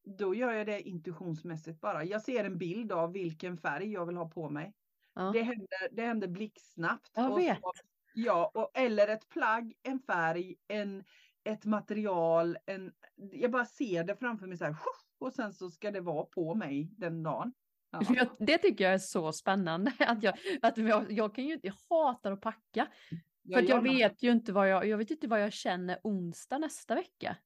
[0.03, 2.03] Då gör jag det intuitionsmässigt bara.
[2.03, 4.73] Jag ser en bild av vilken färg jag vill ha på mig.
[5.15, 5.31] Ja.
[5.33, 7.11] Det händer, det händer blixtsnabbt.
[7.15, 7.57] Jag Och vet.
[7.61, 7.71] Så,
[8.13, 11.03] ja, och, eller ett plagg, en färg, en,
[11.43, 12.57] ett material.
[12.65, 14.75] En, jag bara ser det framför mig så här.
[15.19, 17.53] Och sen så ska det vara på mig den dagen.
[17.91, 18.01] Ja.
[18.09, 19.93] Jag, det tycker jag är så spännande.
[19.99, 22.87] Att jag, att jag, jag, kan ju, jag hatar att packa.
[23.53, 26.57] För att jag vet ju inte vad jag, jag vet inte vad jag känner onsdag
[26.57, 27.37] nästa vecka.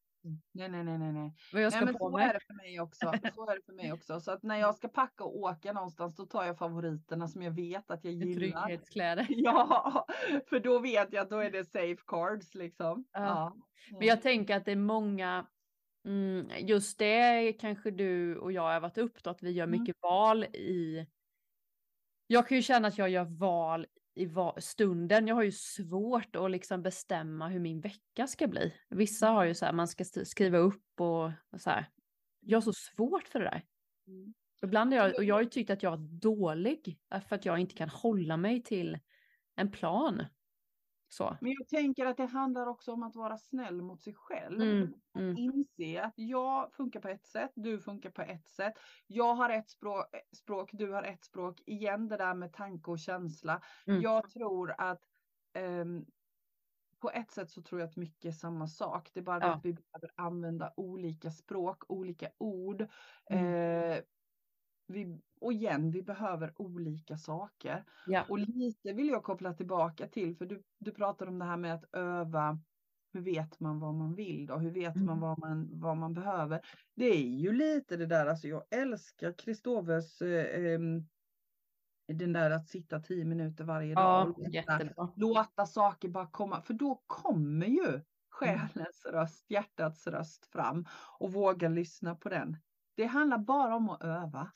[0.53, 1.33] Nej, nej, nej, nej, nej.
[1.53, 2.25] Vad jag nej ska men på så mig.
[2.25, 3.11] är det för mig också.
[3.35, 4.19] Så är det för mig också.
[4.19, 7.51] Så att när jag ska packa och åka någonstans då tar jag favoriterna som jag
[7.51, 8.65] vet att jag gillar.
[8.65, 9.25] Trygghetskläder.
[9.29, 10.05] Ja,
[10.49, 13.05] för då vet jag att då är det safe cards liksom.
[13.11, 13.19] Ja.
[13.21, 13.97] Ja.
[13.97, 15.47] Men jag tänker att det är många,
[16.05, 19.79] mm, just det kanske du och jag har varit upp då, att vi gör Mm.
[19.81, 21.07] mycket val i.
[22.27, 25.27] Jag kan ju känna att jag gör val i stunden.
[25.27, 28.73] Jag har ju svårt att liksom bestämma hur min vecka ska bli.
[28.89, 31.85] Vissa har ju så här, man ska skriva upp och, och så här.
[32.39, 33.63] Jag har så svårt för det där.
[34.07, 34.33] Mm.
[34.63, 37.45] Ibland är jag, och jag har ju tyckt att jag är dålig eh, för att
[37.45, 38.99] jag inte kan hålla mig till
[39.55, 40.25] en plan.
[41.13, 41.37] Så.
[41.41, 44.61] Men jag tänker att det handlar också om att vara snäll mot sig själv.
[44.61, 45.37] Mm, mm.
[45.37, 48.73] Inse att jag funkar på ett sätt, du funkar på ett sätt.
[49.07, 51.61] Jag har ett språk, språk du har ett språk.
[51.65, 53.61] Igen det där med tanke och känsla.
[53.87, 54.01] Mm.
[54.01, 55.01] Jag tror att
[55.53, 56.05] ehm,
[56.99, 59.09] på ett sätt så tror jag att mycket är samma sak.
[59.13, 59.53] Det är bara Ja.
[59.53, 62.87] att vi behöver använda olika språk, olika ord.
[63.29, 63.53] Mm.
[63.91, 64.03] Eh,
[64.87, 67.85] vi, och igen, vi behöver olika saker.
[68.07, 68.25] Ja.
[68.29, 71.73] Och lite vill jag koppla tillbaka till, för du, du pratar om det här med
[71.75, 72.59] att öva.
[73.13, 74.57] Hur vet man vad man vill då?
[74.57, 75.19] Hur vet man Mm.
[75.19, 76.61] vad man, vad man behöver?
[76.95, 81.07] Det är ju lite det där, alltså jag älskar Kristoves eh, ehm,
[82.13, 84.03] den där att sitta tio minuter varje dag.
[84.03, 84.43] Ja, och
[84.97, 90.85] låta- låta saker bara komma, för då kommer ju själens röst, hjärtats röst fram
[91.19, 92.57] och våga lyssna på den.
[92.95, 94.51] Det handlar bara om att öva.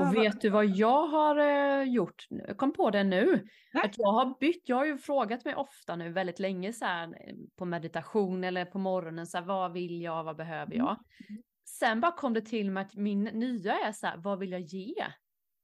[0.00, 2.26] Och vet du vad jag har eh, gjort?
[2.28, 3.46] Jag kom på det nu.
[3.72, 3.84] Nej.
[3.84, 7.04] Att jag har bytt, jag har ju frågat mig ofta nu väldigt länge så här
[7.08, 10.90] eh, på meditation eller på morgonen så här, vad vill jag, vad behöver jag?
[11.30, 11.42] Mm.
[11.64, 14.60] Sen bara kom det till mig att min nya är så här, vad vill jag
[14.60, 15.06] ge?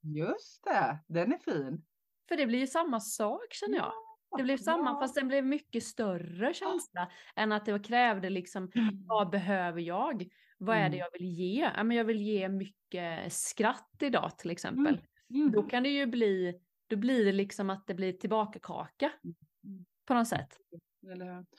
[0.01, 1.85] Just det, den är fin.
[2.29, 3.91] För det blir ju samma sak känner jag.
[4.37, 4.99] Det blev samma Ja.
[4.99, 8.71] fast den blev mycket större känsla än att det krävde liksom
[9.07, 10.27] vad behöver jag?
[10.61, 10.97] Vad är det Mm.
[10.99, 11.71] jag vill ge?
[11.75, 15.01] Ja, men jag vill ge mycket skratt idag till exempel.
[15.33, 15.51] Mm.
[15.51, 19.85] Då kan det ju bli, då blir det liksom att det blir tillbaka kaka Mm.
[20.05, 20.57] på något sätt.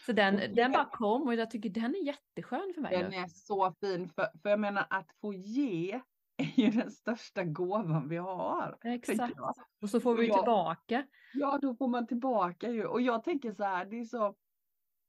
[0.07, 2.99] Så den, den bara kom och jag tycker den är jätteskön för mig.
[2.99, 6.01] Den är så fin, för, för jag menar att få ge
[6.37, 8.79] är ju den största gåvan vi har.
[8.85, 9.35] Exakt.
[9.83, 11.07] Och så får vi jag- tillbaka.
[11.35, 12.87] Ja, då får man tillbaka ju.
[12.87, 14.35] Och jag tänker så här, det är så.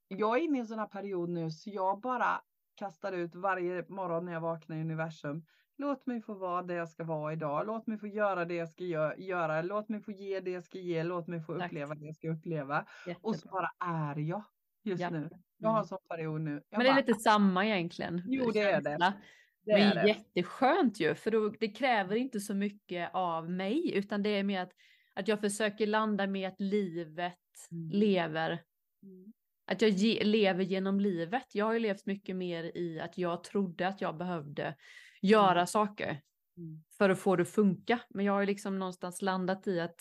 [0.08, 2.42] Jag är inne i en sån här period nu så jag bara
[2.82, 5.44] kastar ut varje morgon när jag vaknar i universum.
[5.76, 7.66] Låt mig få vara det jag ska vara idag.
[7.66, 9.62] Låt mig få göra det jag ska gö- göra.
[9.62, 11.02] Låt mig få ge det jag ska ge.
[11.02, 12.80] Låt mig få uppleva det jag ska uppleva.
[12.80, 13.50] Och så Jättebra.
[13.52, 13.70] bara
[14.10, 14.42] är jag
[14.84, 15.10] just Ja.
[15.10, 15.30] nu.
[15.58, 15.80] Jag har Mm.
[15.82, 16.50] en sån period nu.
[16.50, 18.22] Jag Men det är bara, lite samma egentligen.
[18.26, 18.90] Jo, det är det.
[18.98, 19.12] det
[19.64, 20.08] Det är är det.
[20.08, 24.62] jätteskönt ju, för då, det kräver inte så mycket av mig, utan det är mer
[24.62, 24.72] att,
[25.14, 27.38] att jag försöker landa med att livet
[27.70, 27.90] Mm.
[27.90, 28.50] lever,
[29.02, 29.32] Mm.
[29.72, 31.54] Att jag ge, lever genom livet.
[31.54, 34.76] Jag har ju levt mycket mer i att jag trodde att jag behövde
[35.22, 35.66] göra Mm.
[35.66, 36.20] saker
[36.56, 36.84] Mm.
[36.98, 38.00] för att få det att funka.
[38.10, 39.96] Men jag har ju liksom någonstans landat i att,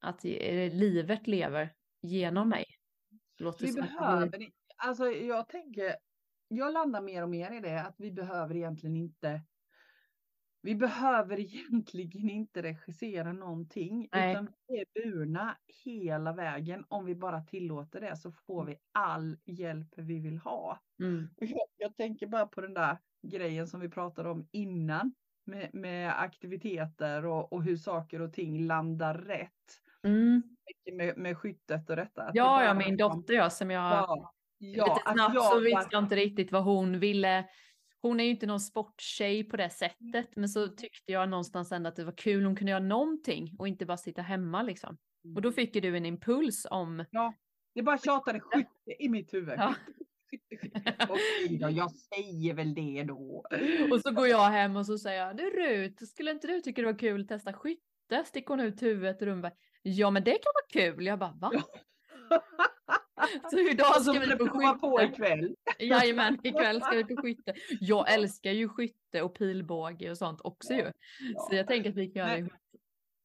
[0.00, 2.64] att eh, livet lever genom mig.
[3.60, 4.30] Vi behöver,
[4.76, 5.96] alltså jag tänker,
[6.48, 9.42] jag landar mer och mer i det att vi behöver egentligen inte
[10.66, 14.32] vi behöver egentligen inte regissera någonting Nej.
[14.32, 16.84] utan vi är burna hela vägen.
[16.88, 20.80] Om vi bara tillåter det så får vi all hjälp vi vill ha.
[21.00, 21.28] Mm.
[21.36, 26.20] Jag, jag tänker bara på den där grejen som vi pratade om innan med, med
[26.20, 29.50] aktiviteter och, och hur saker och ting landar rätt
[30.02, 30.42] Mm.
[30.92, 32.30] med, med skyttet och detta.
[32.34, 35.88] Ja, ja, min liksom- dotter ja, som jag Ja, ja, lite snabbt jag så visste
[35.90, 37.44] jag inte riktigt vad hon ville.
[38.06, 41.88] Hon är ju inte någon sporttjej på det sättet, men så tyckte jag någonstans ändå
[41.88, 42.44] att det var kul.
[42.44, 44.98] Hon kunde göra någonting och inte bara sitta hemma liksom.
[45.36, 47.04] Och då fick ju du en impuls om.
[47.74, 49.54] Det bara tjatade skytte i mitt huvud.
[49.58, 49.74] Ja.
[51.08, 53.44] Okej då, jag säger väl det då.
[53.92, 56.82] Och så går jag hem och så säger jag, du Rut, skulle inte du tycka
[56.82, 58.24] det var kul att testa skytte?
[58.24, 59.54] Sticker hon ut huvudet ur rummet.
[59.82, 61.06] Ja, men det kan vara kul.
[61.06, 61.52] Jag bara, va?
[63.50, 65.12] Så idag ska vi på prova på skytte.
[65.12, 65.56] ikväll.
[65.78, 67.54] Jajamän, ikväll ska vi på skytte.
[67.80, 70.92] Jag älskar ju skytte och pilbåge och sånt också ju.
[71.48, 72.48] Så jag tänker att vi kan göra det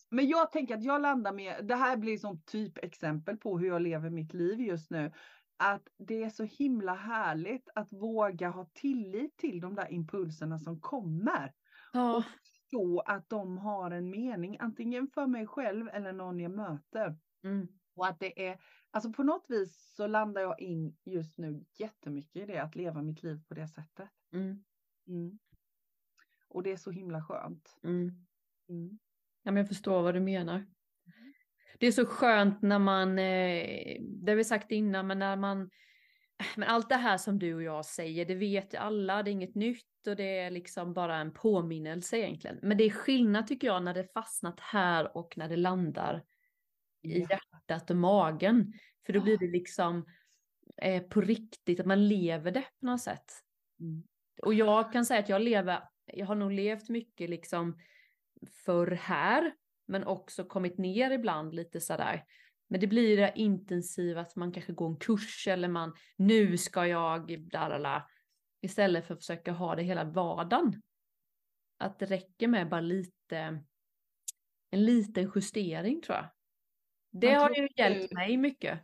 [0.10, 3.82] Men- jag tänker att jag landar med, det här blir som typexempel på hur jag
[3.82, 5.12] lever mitt liv just nu.
[5.58, 10.80] Att det är så himla härligt att våga ha tillit till de där impulserna som
[10.82, 11.54] kommer.
[11.94, 12.24] Ja,
[12.72, 17.16] Så att de har en mening, antingen för mig själv eller någon jag möter.
[17.44, 18.60] mm, Och att det är,
[18.92, 23.02] alltså på något vis så landar jag in just nu jättemycket i det, att leva
[23.02, 24.10] mitt liv på det sättet.
[24.34, 24.64] mm,
[25.08, 25.40] Mm.
[26.48, 27.80] Och det är så himla skönt.
[27.84, 28.26] mm.
[28.70, 29.00] Mm.
[29.44, 30.66] Ja, men jag förstår vad du menar.
[31.80, 35.70] Det är så skönt när man, eh, det har vi sagt innan, men när man,
[36.56, 39.56] men allt det här som du och jag säger, det vet alla, det är inget
[39.56, 42.60] nytt och det är liksom bara en påminnelse egentligen.
[42.62, 46.24] Men det är skillnad tycker jag när det fastnat här och när det landar
[47.02, 48.74] i hjärtat och magen.
[49.06, 50.06] För då blir det liksom
[50.78, 53.32] eh, på riktigt, att man lever det på något sätt.
[53.80, 54.04] Mm.
[54.42, 57.80] Och jag kan säga att jag lever, jag har nog levt mycket liksom
[58.66, 59.54] förr här,
[59.88, 62.26] men också kommit ner ibland lite sådär.
[62.68, 66.88] Men det blir det intensiva att man kanske går en kurs eller man, nu ska
[66.88, 68.10] jag, dalala,
[68.62, 70.82] istället för att försöka ha det hela vardagen.
[71.78, 73.64] Att det räcker med bara lite,
[74.70, 76.30] en liten justering tror jag.
[77.12, 78.80] Det har ju du- hjälpt mig mycket.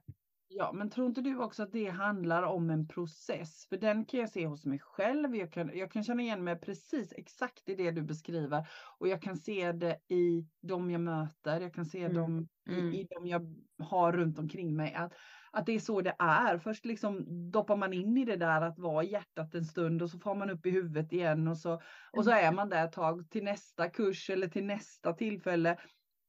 [0.50, 3.66] Ja, men tror inte du också att det handlar om en process?
[3.70, 5.36] För den kan jag se hos mig själv.
[5.36, 8.68] Jag kan, jag kan känna igen mig precis exakt i det du beskriver.
[9.00, 11.62] Och jag kan se det i de jag möter.
[11.62, 12.94] Jag kan se Mm, dem mm.
[12.94, 14.94] i, i de jag har runt omkring mig.
[14.94, 15.14] Att,
[15.52, 16.58] att det är så det är.
[16.58, 20.10] Först liksom doppar man in i det där att vara i hjärtat en stund och
[20.10, 22.92] så får man upp i huvudet igen och så, och så är man där ett
[22.92, 25.78] tag till nästa kurs eller till nästa tillfälle.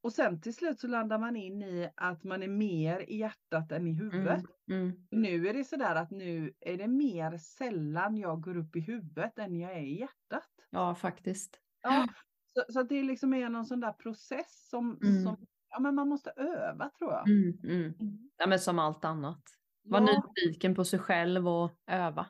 [0.02, 3.72] Och sen till slut så landar man in i att man är mer i hjärtat
[3.72, 4.44] än i huvudet.
[4.70, 8.76] Mm, mm, Nu är det sådär att nu är det mer sällan jag går upp
[8.76, 10.48] i huvudet än jag är i hjärtat.
[10.70, 11.60] ja, faktiskt.
[11.82, 12.06] Ja,
[12.54, 15.22] så, så det liksom är någon sån där process som, Mm.
[15.22, 15.36] som
[15.70, 17.28] ja, men man måste öva tror jag.
[17.28, 17.94] Mm, mm.
[18.38, 19.42] Ja, men som allt annat.
[19.82, 22.26] Var Ja, nyfiken på sig själv och öva.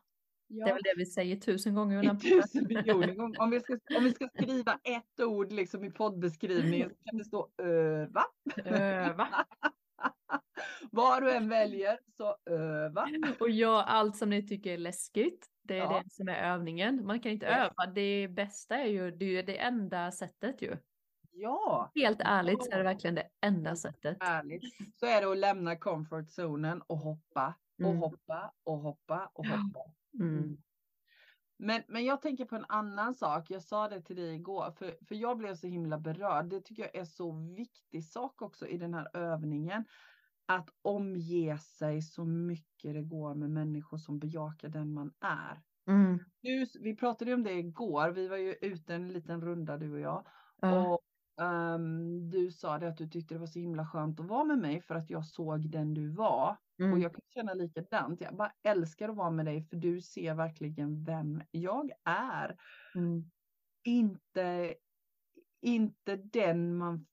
[0.49, 0.65] Ja.
[0.65, 2.05] Det är väl det vi säger tusen gånger.
[2.05, 3.41] I tusen miljoner gånger.
[3.41, 7.25] Om vi, ska, om vi ska skriva ett ord liksom i poddbeskrivningen så kan det
[7.25, 8.25] stå öva.
[8.65, 9.29] Öva.
[10.91, 13.09] Vad du än väljer så öva.
[13.41, 15.47] Och gör allt som ni tycker är läskigt.
[15.63, 16.03] Det är ja.
[16.05, 17.07] det som är övningen.
[17.07, 17.59] Man kan inte yes.
[17.59, 17.93] öva.
[17.95, 20.77] Det bästa är ju det, är det enda sättet ju.
[21.33, 21.91] Ja.
[21.95, 24.17] Helt ärligt så är det verkligen det enda sättet.
[24.21, 24.63] Ärligt.
[25.01, 27.99] Så är det att lämna comfort-zonen och hoppa och mm.
[27.99, 29.93] hoppa och hoppa och hoppa.
[30.19, 30.39] Mm.
[30.39, 30.57] mm.
[31.61, 33.51] Men, men jag tänker på en annan sak.
[33.51, 36.47] Jag sa det till dig igår, för, för jag blev så himla berörd.
[36.47, 39.85] Det tycker jag är så viktig sak också i den här övningen.
[40.47, 45.63] Att omge sig så mycket det går med människor som bejakar den man är.
[45.87, 46.19] Mm.
[46.41, 48.11] Du, vi pratade om det igår.
[48.11, 50.27] Vi var ju ute en liten runda du och jag.
[50.63, 50.87] Mm.
[50.87, 51.01] Och
[51.39, 54.59] um, du sa det att du tyckte det var så himla skönt att vara med
[54.59, 56.57] mig för att jag såg den du var.
[56.79, 56.93] Mm.
[56.93, 58.21] Och jag kan känna likadant.
[58.21, 62.57] Jag bara älskar att vara med dig för du ser verkligen vem jag är.
[62.95, 63.31] Mm.
[63.85, 64.75] Inte,
[65.61, 67.07] inte den man...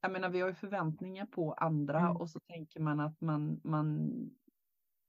[0.00, 2.16] Jag menar vi har ju förväntningar på andra mm.
[2.16, 4.10] och så tänker man att man, man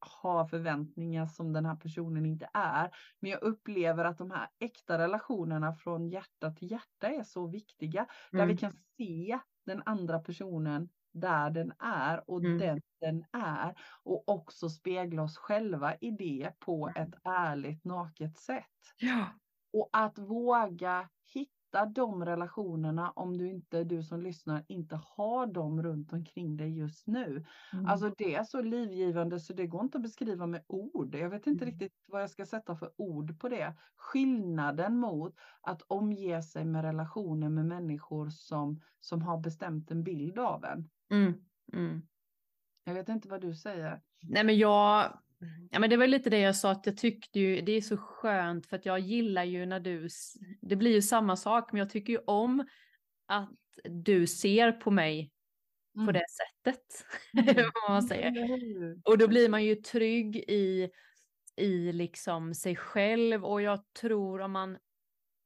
[0.06, 2.96] har förväntningar som den här personen inte är.
[3.20, 8.00] Men jag upplever att de här äkta relationerna från hjärta till hjärta är så viktiga.
[8.00, 8.10] Mm.
[8.32, 8.58] Där vi mm.
[8.58, 12.58] kan se den andra personen där den är och mm.
[12.58, 17.04] den den är och också spegla oss själva i det på mm.
[17.04, 18.66] ett ärligt naket sätt.
[18.98, 19.26] Ja.
[19.74, 21.10] Och att våga
[21.74, 26.78] hitta de relationerna om du inte, du som lyssnar, inte har dem runt omkring dig
[26.78, 27.46] just nu.
[27.74, 27.86] Mm.
[27.86, 31.16] Alltså det är så livgivande så det går inte att beskriva med ord.
[31.16, 31.72] Jag vet inte mm.
[31.72, 33.74] riktigt vad jag ska sätta för ord på det.
[33.96, 40.40] Skillnaden mot att omge sig med relationer med människor som, som har bestämt en bild
[40.40, 40.90] av en.
[41.12, 41.34] Mm.
[41.74, 42.02] Mm.
[42.86, 44.02] Jag vet inte vad du säger.
[44.22, 45.18] Nej men jag,
[45.72, 47.98] ja men det var lite det jag sa att jag tyckte ju det är så
[47.98, 50.10] skönt för att jag gillar ju när du,
[50.62, 52.68] det blir ju samma sak men jag tycker ju om
[53.28, 53.52] att
[53.84, 55.32] du ser på mig
[55.96, 56.08] mm.
[56.08, 56.84] på det sättet.
[57.58, 57.72] Mm.
[57.90, 58.32] man säger.
[59.04, 60.90] Och då blir man ju trygg i,
[61.56, 64.78] i liksom sig själv och jag tror om man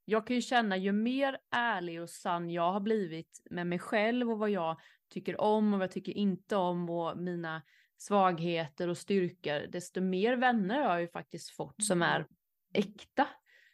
[0.06, 4.32] jag kan ju känna ju mer ärlig och sann jag har blivit med mig själv
[4.32, 4.80] och vad jag
[5.10, 7.62] tycker om och vad jag tycker inte om och mina
[7.98, 12.30] svagheter och styrkor, desto mer vänner har jag ju faktiskt fått som är mm.
[12.74, 13.28] äkta.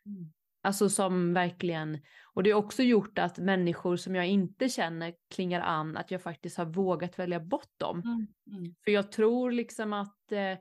[0.05, 0.31] Mm.
[0.65, 2.01] Alltså som verkligen,
[2.33, 6.21] och det har också gjort att människor som jag inte känner klingar an, att jag
[6.21, 8.01] faktiskt har vågat välja bort dem.
[8.05, 8.27] Mm.
[8.57, 8.75] Mm.
[8.83, 10.57] För jag tror liksom att eh,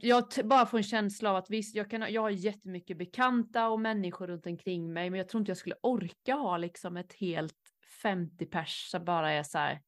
[0.00, 3.80] jag bara får en känsla av att visst, jag, kan, jag har jättemycket bekanta och
[3.80, 7.58] människor runt omkring mig, men jag tror inte jag skulle orka ha liksom ett helt
[8.02, 9.80] 50 pers som bara är så här,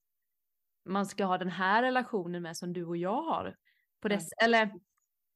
[0.84, 3.56] man ska ha den här relationen med som du och jag har.
[4.00, 4.44] På dess, mm.
[4.44, 4.62] Eller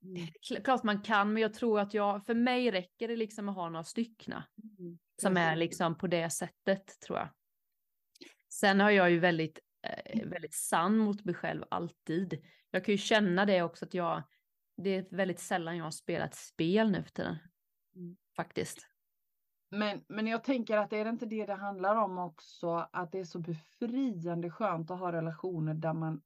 [0.04, 0.62] mm.
[0.64, 3.68] klart man kan, men jag tror att jag, för mig räcker det liksom att ha
[3.68, 4.44] några styckna.
[4.78, 4.98] Mm.
[5.22, 7.28] Som är liksom på det sättet tror jag.
[8.52, 12.44] Sen har jag ju väldigt, eh, väldigt sann mot mig själv alltid.
[12.70, 14.22] Jag kan ju känna det också att jag,
[14.76, 17.38] det är väldigt sällan jag har spelat spel nu för tiden.
[17.96, 18.16] Mm.
[18.36, 18.88] Faktiskt.
[19.70, 23.18] Men, men jag tänker att det är inte det det handlar om också, att det
[23.18, 26.22] är så befriande skönt att ha relationer där man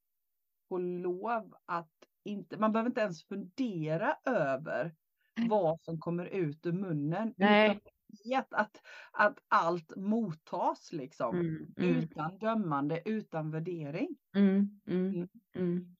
[0.68, 1.90] får lov att
[2.24, 4.94] inte, man behöver inte ens fundera över
[5.48, 7.34] vad som kommer ut ur munnen.
[7.36, 7.80] Nej.
[8.24, 11.40] Vet att, att allt mottas liksom.
[11.40, 11.96] Mm, mm.
[11.96, 14.16] Utan dömande, utan värdering.
[14.34, 15.28] Mm, mm, mm.
[15.54, 15.96] mm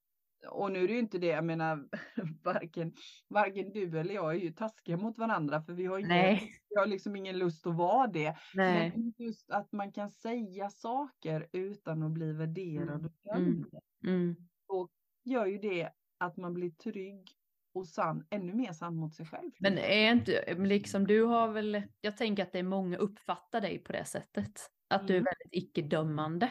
[0.49, 1.89] och nu är det ju inte det, jag menar,
[2.43, 2.93] varken,
[3.29, 6.87] varken du eller jag är ju taskiga mot varandra för vi har, ingen, vi har
[6.87, 8.37] liksom ingen lust att vara det.
[8.55, 8.93] Nej.
[8.97, 13.45] Men just att man kan säga saker utan att bli värderad och mm.
[13.45, 13.67] dömd.
[14.07, 14.37] Mm.
[14.69, 14.91] Och
[15.25, 17.29] gör ju det att man blir trygg
[17.75, 19.51] och sann, ännu mer sann mot sig själv.
[19.59, 23.79] Men är inte, liksom du har väl, jag tänker att det är många uppfattar dig
[23.79, 24.71] på det sättet.
[24.89, 25.07] Att mm.
[25.07, 25.25] du är mm.
[25.25, 26.51] väldigt icke-dömande.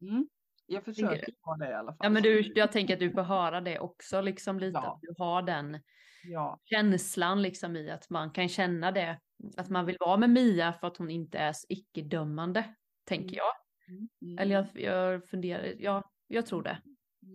[0.00, 0.28] Mm.
[0.70, 1.96] Jag försöker ha det i alla fall.
[2.00, 4.92] Ja, men du, jag tänker att du får höra det också, liksom lite ja.
[4.92, 5.80] att du har den
[6.24, 6.60] ja.
[6.64, 9.20] känslan liksom i att man kan känna det,
[9.56, 12.64] att man vill vara med Mia för att hon inte är icke-dömande,
[13.04, 13.52] tänker jag.
[13.88, 14.08] Mm.
[14.22, 14.38] Mm.
[14.38, 16.78] Eller jag, jag funderar, ja, jag tror det.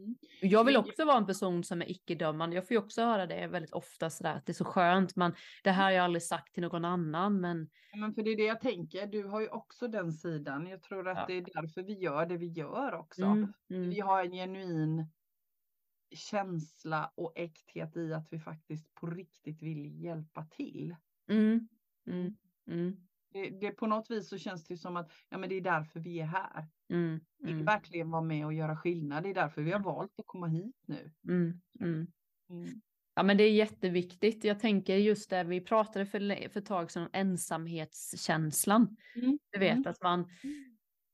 [0.04, 0.16] Mm.
[0.42, 2.56] Jag vill också vara en person som är icke-dömande.
[2.56, 5.16] Jag får ju också höra det väldigt ofta sådär att det är så skönt.
[5.16, 7.42] Man, det här har jag aldrig sagt till någon annan.
[7.42, 7.70] Men...
[7.96, 9.08] men för det är det jag tänker.
[9.08, 10.68] Du har ju också den sidan.
[10.68, 11.26] Jag tror att ja.
[11.28, 13.24] det är därför vi gör det vi gör också.
[13.24, 13.90] Mm, mm.
[13.90, 15.08] Vi har en genuin
[16.16, 20.96] känsla och äkthet i att vi faktiskt på riktigt vill hjälpa till.
[21.30, 21.68] Mm,
[22.08, 22.36] mm,
[22.68, 22.98] mm.
[23.34, 26.00] Det, det, på något vis så känns det som att ja, men det är därför
[26.00, 26.68] vi är här.
[26.94, 27.66] Mm, vill mm.
[27.66, 29.24] verkligen vara med och göra skillnad.
[29.24, 31.12] Det är därför vi har valt att komma hit nu.
[31.28, 32.08] Mm, mm.
[32.50, 32.82] mm.
[33.16, 34.44] Ja men det är jätteviktigt.
[34.44, 38.98] Jag tänker just det vi pratade för, för ett tag sedan om ensamhetskänslan.
[39.16, 39.40] Mm.
[39.52, 40.30] Du vet att man,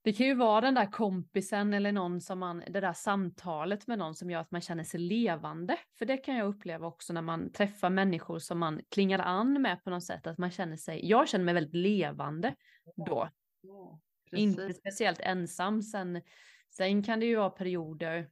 [0.03, 3.99] det kan ju vara den där kompisen eller någon som man, det där samtalet med
[3.99, 5.77] någon som gör att man känner sig levande.
[5.97, 9.84] För det kan jag uppleva också när man träffar människor som man klingar an med
[9.84, 12.55] på något sätt, att man känner sig, jag känner mig väldigt levande
[12.95, 13.30] då.
[13.61, 13.99] Ja,
[14.36, 14.77] Inte precis.
[14.77, 15.82] speciellt ensam.
[15.82, 16.21] Sen,
[16.69, 18.30] sen kan det ju vara perioder.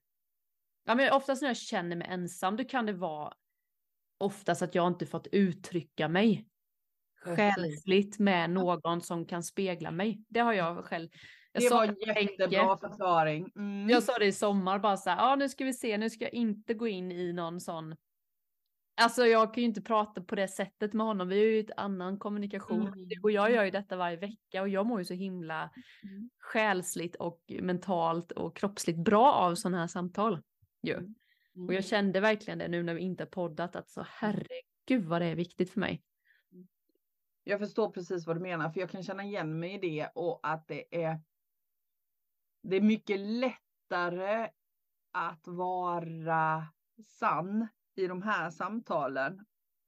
[0.85, 3.33] Ja, men oftast när jag känner mig ensam, då kan det vara
[4.17, 6.47] oftast att jag inte fått uttrycka mig
[7.35, 10.23] själsligt med någon som kan spegla mig.
[10.29, 11.09] Det har jag själv.
[11.51, 13.51] Jag Det sa var en jättebra förklaring.
[13.55, 13.89] Mm.
[13.89, 16.23] Jag sa det i sommar bara så här, ja nu ska vi se, nu ska
[16.23, 17.95] jag inte gå in i någon sån.
[18.99, 21.77] Alltså jag kan ju inte prata på det sättet med honom, vi har ju ett
[21.77, 22.87] annan kommunikation.
[22.87, 23.09] Mm.
[23.23, 25.69] Och jag gör ju detta varje vecka och jag mår ju så himla
[26.03, 26.29] Mm.
[26.39, 30.41] själsligt och mentalt och kroppsligt bra av sådana här samtal.
[30.81, 30.93] Ju.
[30.93, 31.15] Mm.
[31.67, 35.21] Och jag kände verkligen det nu när vi inte har poddat att så herregud vad
[35.21, 36.03] det är viktigt för mig.
[37.43, 40.39] Jag förstår precis vad du menar, för jag kan känna igen mig i det och
[40.43, 41.21] att det är.
[42.63, 44.49] Det är mycket lättare
[45.11, 46.67] att vara
[47.05, 47.67] sann
[47.99, 49.45] i de här samtalen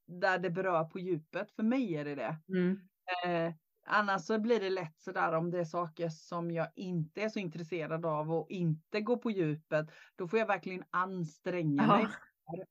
[0.08, 1.52] där det berör på djupet.
[1.52, 2.38] För mig är det det.
[2.50, 2.78] Mm.
[3.26, 3.54] Eh,
[3.88, 7.40] annars så blir det lätt sådär om det är saker som jag inte är så
[7.40, 9.88] intresserad av och inte går på djupet.
[10.16, 11.98] Då får jag verkligen anstränga Ja.
[11.98, 12.08] mig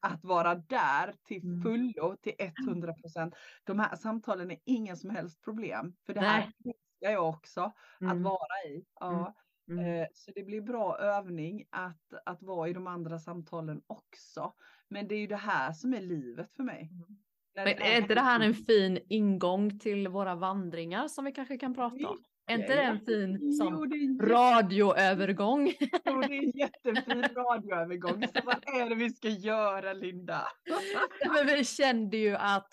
[0.00, 1.62] att vara där till Mm.
[1.62, 3.34] fullo, till 100 procent.
[3.64, 5.94] De här samtalen är inga som helst problem.
[6.06, 7.72] För det här älskar jag också att
[8.02, 8.22] Mm.
[8.22, 8.84] vara i.
[9.00, 9.34] Ja.
[9.70, 9.84] Mm.
[10.02, 14.52] Eh, Så det blir bra övning att, att vara i de andra samtalen också.
[14.90, 16.90] Men det är ju det här som är livet för mig.
[17.54, 21.58] När Men är inte det här en fin ingång till våra vandringar som vi kanske
[21.58, 22.18] kan prata om?
[22.46, 25.66] Är inte det en fin Jo, en jätte- radioövergång?
[26.04, 28.22] jo, det är en jättefin radioövergång.
[28.28, 30.42] Så vad är det vi ska göra Linda?
[31.34, 32.68] men vi kände ju att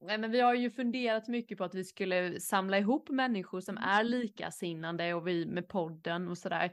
[0.00, 3.76] Nej, men vi har ju funderat mycket på att vi skulle samla ihop människor som
[3.78, 6.70] är likasinnande och vi med podden och sådär.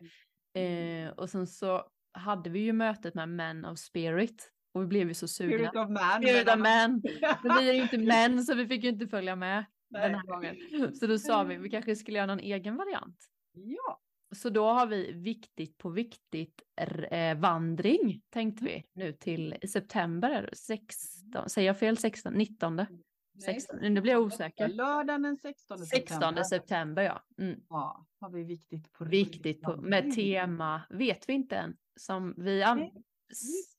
[0.57, 5.07] Eh, och sen så hade vi ju mötet med Men of Spirit och vi blev
[5.07, 5.51] ju så sugna.
[5.57, 6.21] Spirit of man.
[6.21, 7.01] Spirit of men-
[7.43, 7.57] Men.
[7.59, 10.01] Vi är ju inte män så vi fick ju inte följa med Nej.
[10.09, 10.55] den här gången.
[10.95, 13.17] Så då sa vi vi kanske skulle göra någon egen variant.
[13.53, 13.99] Ja,
[14.36, 16.61] Så då har vi viktigt på viktigt
[17.11, 20.30] eh, vandring tänkte vi nu till september.
[20.32, 21.97] är det 16, säger jag fel?
[21.97, 22.88] 16, 19, nej.
[23.45, 24.67] 16, nu blir jag osäker.
[24.67, 27.24] Lördagen den 16 16 september ja.
[27.38, 27.59] Mm.
[27.69, 32.63] Ja, har vi viktigt på Viktigt på, med tema, vet vi inte än, som vi
[32.63, 32.91] an-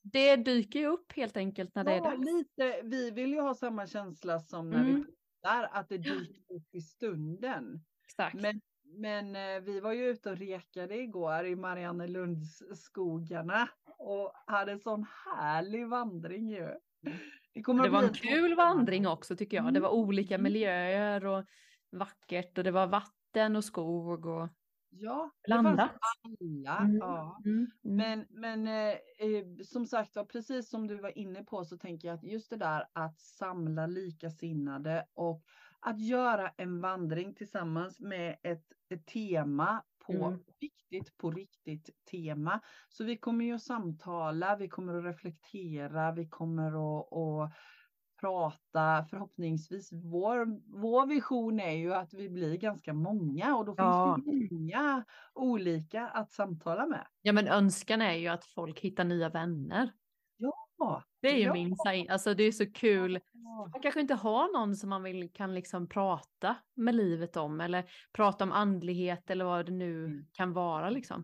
[0.03, 2.25] Det dyker ju upp helt enkelt när det är dags.
[2.25, 2.81] lite.
[2.83, 5.05] Vi vill ju ha samma känsla som när vi Mm.
[5.43, 7.79] pratar, att det dyker upp i stunden.
[8.07, 8.35] Exakt.
[8.35, 14.71] Men, men eh, vi var ju ute och rekade igår i Mariannelunds skogarna och hade
[14.71, 16.69] en sån härlig vandring ju.
[17.53, 19.73] Det, Det var en kul vandring också tycker jag.
[19.73, 19.99] Det var Mm.
[19.99, 20.43] olika Mm.
[20.43, 21.45] miljöer och
[21.91, 24.49] vackert och det var vatten och skog och
[24.97, 25.77] Ja, Blandat.
[25.77, 26.77] det fanns alla.
[26.77, 26.97] Mm.
[26.97, 27.41] Ja.
[27.45, 27.71] Mm, mm.
[27.97, 32.07] Men, men eh, eh, som sagt var, precis som du var inne på så tänker
[32.07, 35.43] jag att just det där att samla likasinnade och
[35.79, 40.39] att göra en vandring tillsammans med ett, ett tema på Mm.
[40.59, 42.59] viktigt, på riktigt tema.
[42.89, 47.51] Så vi kommer ju att samtala, vi kommer att reflektera, vi kommer att, att
[48.19, 49.05] prata.
[49.09, 50.45] Förhoppningsvis, vår,
[50.81, 54.19] vår vision är ju att vi blir ganska många och då finns Ja.
[54.25, 55.03] det många
[55.33, 57.07] olika att samtala med.
[57.21, 59.89] Ja men önskan är ju att folk hittar nya vänner.
[60.77, 61.53] Ja, Det är ju Ja.
[61.53, 62.09] min sign.
[62.09, 63.19] Alltså det är så kul.
[63.71, 67.83] Man kanske inte har någon som man vill kan liksom prata med livet om eller
[68.13, 70.25] prata om andlighet eller vad det nu Mm.
[70.33, 71.23] kan vara liksom.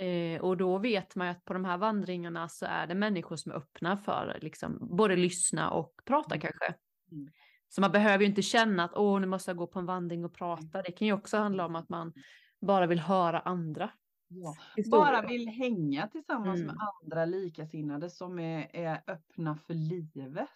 [0.00, 3.36] Eh, och då vet man ju att på de här vandringarna så är det människor
[3.36, 6.40] som är öppna för liksom både lyssna och prata Mm.
[6.40, 6.74] kanske.
[7.12, 7.28] Mm.
[7.68, 10.24] Så man behöver ju inte känna att åh nu måste jag gå på en vandring
[10.24, 10.82] och prata.
[10.82, 12.12] Det kan ju också handla om att man
[12.60, 13.90] bara vill höra andra.
[14.28, 14.56] Ja.
[14.90, 16.66] Bara vill hänga tillsammans Mm.
[16.66, 20.48] med andra likasinnade som är, är öppna för livet.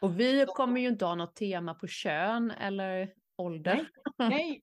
[0.00, 3.74] Och vi kommer ju inte ha något tema på kön eller ålder.
[3.74, 3.86] Nej,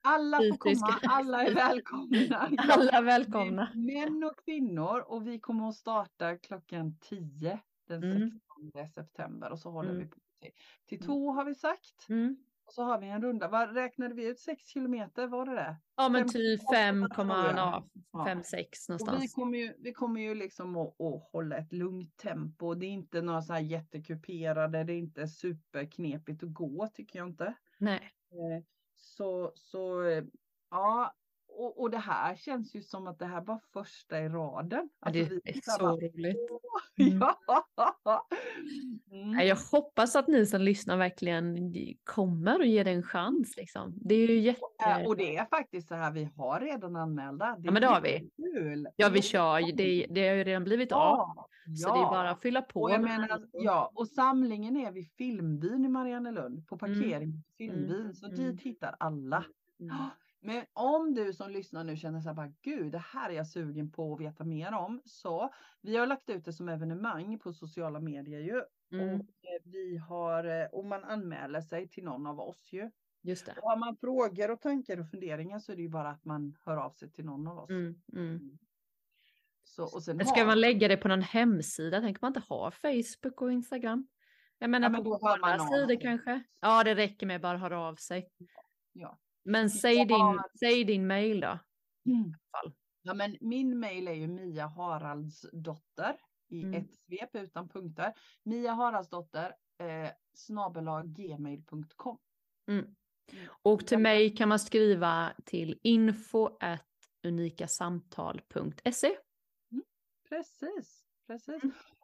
[0.02, 2.38] alla får komma, alla är välkomna.
[2.74, 3.70] Alla är välkomna.
[3.76, 8.32] Män och kvinnor och vi kommer att starta klockan 10 den Mm.
[8.74, 10.02] 16 september och så håller Mm.
[10.04, 10.52] vi på till,
[10.88, 12.10] till två har vi sagt.
[12.10, 12.38] Mm.
[12.66, 13.48] Och så har vi en runda.
[13.48, 14.40] Vad räknade vi ut?
[14.40, 15.76] 6 kilometer, var det det?
[15.96, 17.58] Ja men typ åtta, 5, tror jag.
[17.58, 18.26] ja, Ja.
[18.26, 19.34] 5, 6 Och vi någonstans.
[19.34, 22.74] kommer ju, vi kommer ju liksom att, att hålla ett lugnt tempo.
[22.74, 27.28] Det är inte några så här jättekuperade, det är inte superknepigt att gå tycker jag
[27.28, 27.54] inte.
[27.78, 28.12] Nej.
[29.04, 30.24] Så, så eh,
[30.72, 31.14] ja,
[31.60, 34.90] och, och det här känns ju som att det här var första i raden.
[35.06, 36.38] Ja, det Alltså, vi är tittar så bara, roligt.
[36.52, 36.60] "Åh,
[37.08, 37.20] Mm.
[38.06, 38.28] Ja.
[39.12, 39.48] Mm.
[39.48, 41.58] Jag hoppas att ni som lyssnar verkligen
[42.04, 43.58] kommer och ger det en chans.
[43.58, 43.94] Liksom.
[44.02, 44.60] Det är ju jätte...
[44.86, 47.56] Äh, Och det är faktiskt så här, vi har redan anmälda.
[47.60, 48.30] Ja, men det har vi.
[48.54, 48.88] Kul.
[48.96, 49.76] Ja, vi kör.
[49.78, 51.18] Det, det har ju redan blivit av.
[51.18, 52.82] Ja, Så det är bara att fylla på.
[52.82, 57.00] Och, jag menar, ja, och samlingen är vid Filmbyn i Mariannelund på Mm.
[57.02, 58.14] parkering på Filmbyn.
[58.16, 58.38] Så Mm.
[58.38, 59.46] dit hittar alla.
[59.80, 59.96] Mm.
[60.46, 63.48] Men om du som lyssnar nu känner så här, bara, gud, det här är jag
[63.48, 65.02] sugen på att veta mer om.
[65.06, 68.62] Så vi har lagt ut det som evenemang på sociala medier ju.
[68.92, 69.16] Mm.
[69.16, 72.92] Och eh, vi har, eh, och man anmäler sig till någon av oss ju.
[73.22, 73.52] Just det.
[73.62, 76.56] Och har man frågor och tankar och funderingar så är det ju bara att man
[76.66, 77.70] hör av sig till någon av oss.
[77.70, 78.02] Mm.
[78.14, 78.58] Mm.
[79.64, 82.02] Så, och sen ska har- man lägga det på någon hemsida?
[82.02, 84.08] Tänker man inte ha Facebook och Instagram?
[84.58, 86.44] Jag menar Ja, men på då hör man våra sidor kanske?
[86.60, 88.30] Ja, det räcker med bara höra av sig.
[88.94, 89.20] Ja.
[89.44, 90.06] Men säg Ja.
[90.06, 91.60] din, säg din mail då.
[92.52, 92.74] fall.
[93.02, 96.18] Ja, men min mail är ju Mia Haraldsdotter
[96.50, 96.74] i Mm.
[96.74, 98.14] ett svep utan punkter.
[98.44, 102.18] Mia Haraldsdotter eh, snabelaggmail.com.
[102.72, 102.96] Mm.
[103.64, 106.50] Och till mig kan man skriva till info
[107.24, 109.18] unikasamtal.se.
[110.30, 111.62] Precis, precis.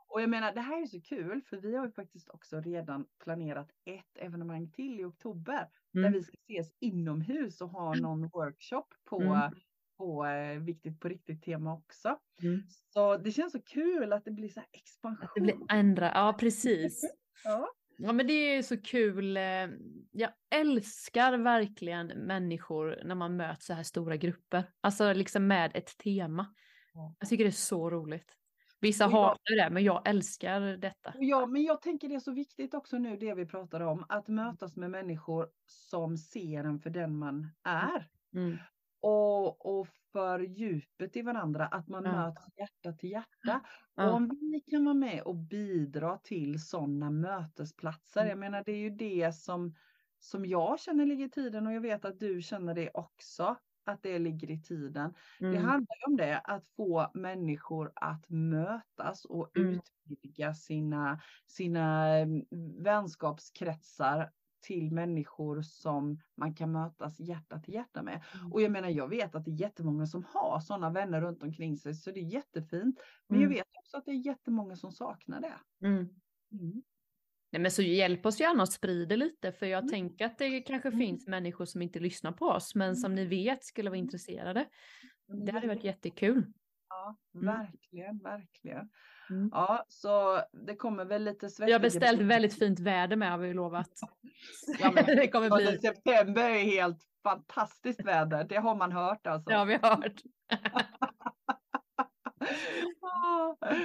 [0.10, 0.14] Mm.
[0.14, 3.05] Och jag menar, det här är så kul för vi har ju faktiskt också redan
[3.24, 6.14] planerat ett evenemang till i oktober där Mm.
[6.14, 9.51] vi ska ses inomhus och ha någon workshop på, Mm.
[9.97, 12.20] på eh, viktigt på riktigt tema också.
[12.41, 12.62] Mm.
[12.93, 15.24] Så det känns så kul att det blir så här expansion.
[15.24, 17.03] Att det blir ändra, ja precis.
[17.43, 17.70] Ja.
[18.01, 19.38] Ja men det är så kul.
[19.38, 19.43] eh,
[20.12, 24.64] Jag älskar verkligen människor när man möter så här stora grupper.
[24.82, 26.53] Alltså liksom med ett tema.
[26.93, 27.16] Ja.
[27.20, 28.36] Jag tycker det är så roligt.
[28.82, 31.14] Vissa jag- hatar det men jag älskar detta.
[31.20, 34.28] Ja, men jag tänker det är så viktigt också nu det vi pratar om, att
[34.28, 38.08] mötas med människor som ser en för den man är.
[38.36, 38.58] Mm.
[39.02, 42.12] Och, och för djupet i varandra, att man Ja.
[42.12, 43.62] möts hjärta till hjärta.
[43.96, 44.10] Ja.
[44.10, 48.30] Och om vi kan vara med och bidra till sådana mötesplatser, Mm.
[48.30, 49.76] jag menar det är ju det som,
[50.20, 53.56] som jag känner ligger i tiden och jag vet att du känner det också,
[53.90, 55.14] att det ligger i tiden.
[55.50, 55.66] Det Mm.
[55.66, 59.80] handlar ju om det, att få människor att mötas och Mm.
[60.10, 62.46] utvidga sina, sina mm,
[62.84, 64.32] vänskapskretsar
[64.62, 68.24] till människor som man kan mötas hjärta till hjärta med.
[68.34, 68.54] Mm.
[68.54, 71.78] Och jag menar, jag vet att det är jättemånga som har sådana vänner runt omkring
[71.78, 73.00] sig, så det är jättefint.
[73.30, 73.58] Men jag Mm.
[73.58, 75.54] vet också att det är jättemånga som saknar det.
[75.88, 76.82] Mm.
[77.52, 79.89] Nej, men så hjälp oss gärna att sprida lite för jag Mm.
[79.89, 81.00] tänker att det kanske Mm.
[81.00, 84.06] finns människor som inte lyssnar på oss men som ni vet skulle vara Mm.
[84.06, 84.66] intresserade.
[85.28, 86.45] Men Det hade varit jättekul.
[86.89, 87.45] Ja, Mm.
[87.45, 88.89] verkligen, verkligen.
[89.30, 89.50] Mm.
[89.54, 91.74] Ja, så det kommer väl lite svettiga...
[91.74, 93.89] Jag har beställt väldigt fint väder med har vi lovat.
[94.80, 99.50] Ja, men- det kommer bli, september är helt fantastiskt väder, det har man hört alltså.
[99.50, 100.22] det har vi hört.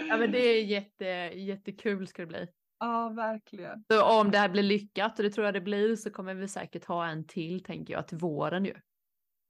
[0.08, 1.04] Ja men det är jätte,
[1.34, 2.46] jättekul ska det bli.
[2.78, 3.84] Ja, verkligen.
[3.92, 6.48] Så om det här blir lyckat och det tror jag det blir så kommer vi
[6.48, 8.74] säkert ha en till tänker jag till våren ju.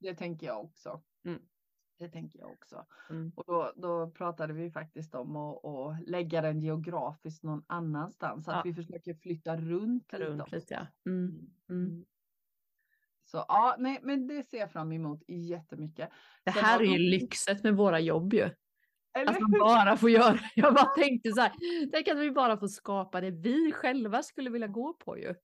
[0.01, 1.03] Det tänker jag också.
[1.27, 1.41] Mm.
[1.99, 2.87] Det tänker jag också.
[3.11, 3.33] Mm.
[3.37, 8.49] Och då, då pratade vi faktiskt om att, att lägga den geografiskt någon annanstans.
[8.49, 8.63] Att Ja.
[8.65, 10.15] vi försöker flytta runt.
[10.15, 11.11] Runt lite ja.
[11.11, 11.47] Mm.
[11.71, 12.05] Mm.
[13.25, 16.11] Så ja, nej, men det ser jag fram emot jättemycket.
[16.45, 18.51] Det Sen här har är ju lyxet med våra jobb ju.
[19.15, 21.53] Eller Att man bara får göra, jag bara tänkte så här,
[21.93, 25.35] tänk att vi bara får skapa det vi själva skulle vilja gå på ju.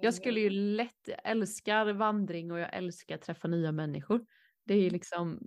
[0.00, 4.26] Jag skulle ju lätt, jag älskar vandring och jag älskar att träffa nya människor.
[4.64, 5.38] Det är liksom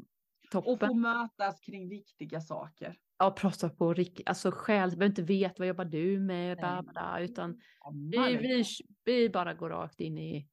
[0.45, 1.01] Och få toppen.
[1.01, 2.97] mötas kring viktiga saker.
[3.17, 7.19] Ja, prata på riktigt, alltså själ, behöver inte veta vad jobbar du med, bla, bla,
[7.19, 8.63] utan Ja, vi, vi,
[9.05, 10.47] vi bara går rakt in i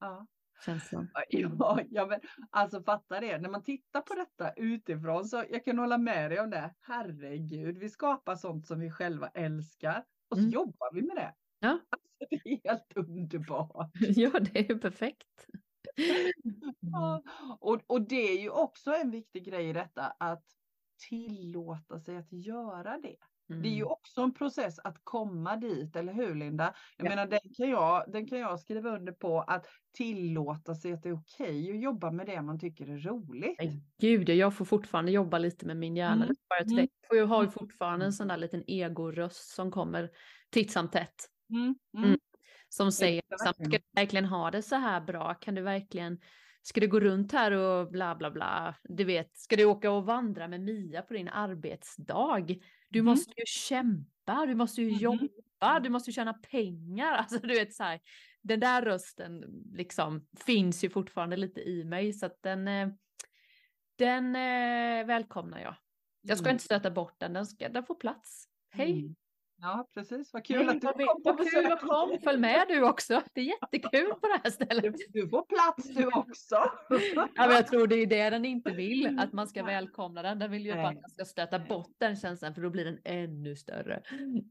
[0.00, 0.26] Ja.
[0.64, 1.08] Känslan.
[1.28, 3.38] Ja, ja, men alltså fatta det.
[3.38, 6.74] När man tittar på detta utifrån så jag kan hålla med dig om det.
[6.80, 10.50] Herregud, vi skapar sånt som vi själva älskar och så Mm.
[10.50, 11.34] jobbar vi med det.
[11.60, 11.68] Ja.
[11.90, 13.90] Alltså, det är helt underbart.
[14.00, 15.46] Ja, det är ju perfekt.
[16.80, 17.22] Ja.
[17.60, 20.44] Och, och det är ju också en viktig grej i detta att
[21.08, 23.16] tillåta sig att göra det.
[23.48, 23.92] Det är ju Mm.
[23.92, 26.74] också en process att komma dit, eller hur Linda?
[26.96, 27.10] Jag Ja.
[27.10, 31.08] menar den kan jag, den kan jag skriva under på att tillåta sig att det
[31.08, 33.56] är okej att jobba med det man tycker är roligt.
[33.58, 36.24] Nej, Gud, ja, jag får fortfarande jobba lite med min hjärna.
[36.24, 36.88] Mm, jag mm.
[37.10, 37.52] Jag har ju mm.
[37.52, 40.10] fortfarande en sån där liten egoröst som kommer
[40.50, 41.14] titt som tätt.
[41.50, 42.04] Mm, Mm.
[42.08, 42.18] mm.
[42.68, 45.34] Som säger, liksom, ska du verkligen ha det så här bra?
[45.34, 46.18] Kan du verkligen,
[46.62, 48.74] ska du gå runt här och bla bla bla?
[48.84, 52.46] Du vet, ska du åka och vandra med Mia på din arbetsdag?
[52.88, 53.02] Du Mhm.
[53.02, 54.98] måste ju kämpa, du måste ju Mhm.
[54.98, 57.12] jobba, du måste ju tjäna pengar.
[57.18, 58.00] Alltså du vet så här,
[58.42, 59.44] den där rösten
[59.74, 62.88] liksom finns ju fortfarande lite i mig så att den, eh,
[63.98, 65.74] Den eh, välkomnar jag.
[66.22, 66.54] Jag ska Mm.
[66.54, 68.44] inte stöta bort den, den, ska, den får plats.
[68.70, 69.14] Hej!
[69.64, 70.32] Ja, precis.
[70.32, 72.18] Vad kul att du kom vad kul att kom.
[72.24, 73.22] Följ med du också.
[73.32, 74.94] Det är jättekul på det här stället.
[75.08, 76.56] Du får plats du också.
[77.34, 80.38] Ja, men jag tror det är det den inte vill, att man ska välkomna den.
[80.38, 82.98] Den vill ju bara att man ska stöta bort den känslan, för då blir den
[83.04, 84.02] ännu större.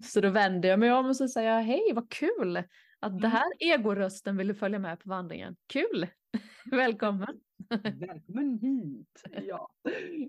[0.03, 2.57] Så då vänder jag mig om och så säger jag, hej vad kul
[2.99, 3.31] att det Mm.
[3.31, 5.55] här egorösten ville följa med på vandringen.
[5.67, 6.07] Kul!
[6.71, 7.39] Välkommen!
[7.69, 9.23] Välkommen hit.
[9.47, 9.69] Ja.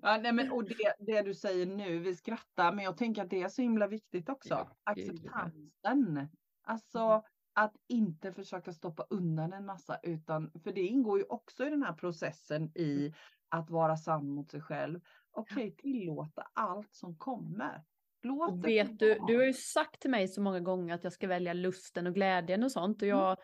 [0.03, 3.31] Ja, nej, men, och det, det du säger nu, vi skrattar, men jag tänker att
[3.31, 4.55] det är så himla viktigt också.
[4.55, 4.77] Ja.
[4.85, 6.29] Acceptansen.
[6.65, 7.23] Alltså Mm.
[7.55, 11.83] att inte försöka stoppa undan en massa, utan för det ingår ju också i den
[11.83, 13.13] här processen i
[13.49, 15.01] att vara sann mot sig själv.
[15.31, 17.83] Okej, tillåta allt som kommer.
[18.23, 21.13] Låt Och vet du, du har ju sagt till mig så många gånger att jag
[21.13, 23.03] ska välja lusten och glädjen och sånt.
[23.03, 23.19] Och Mm.
[23.19, 23.37] jag,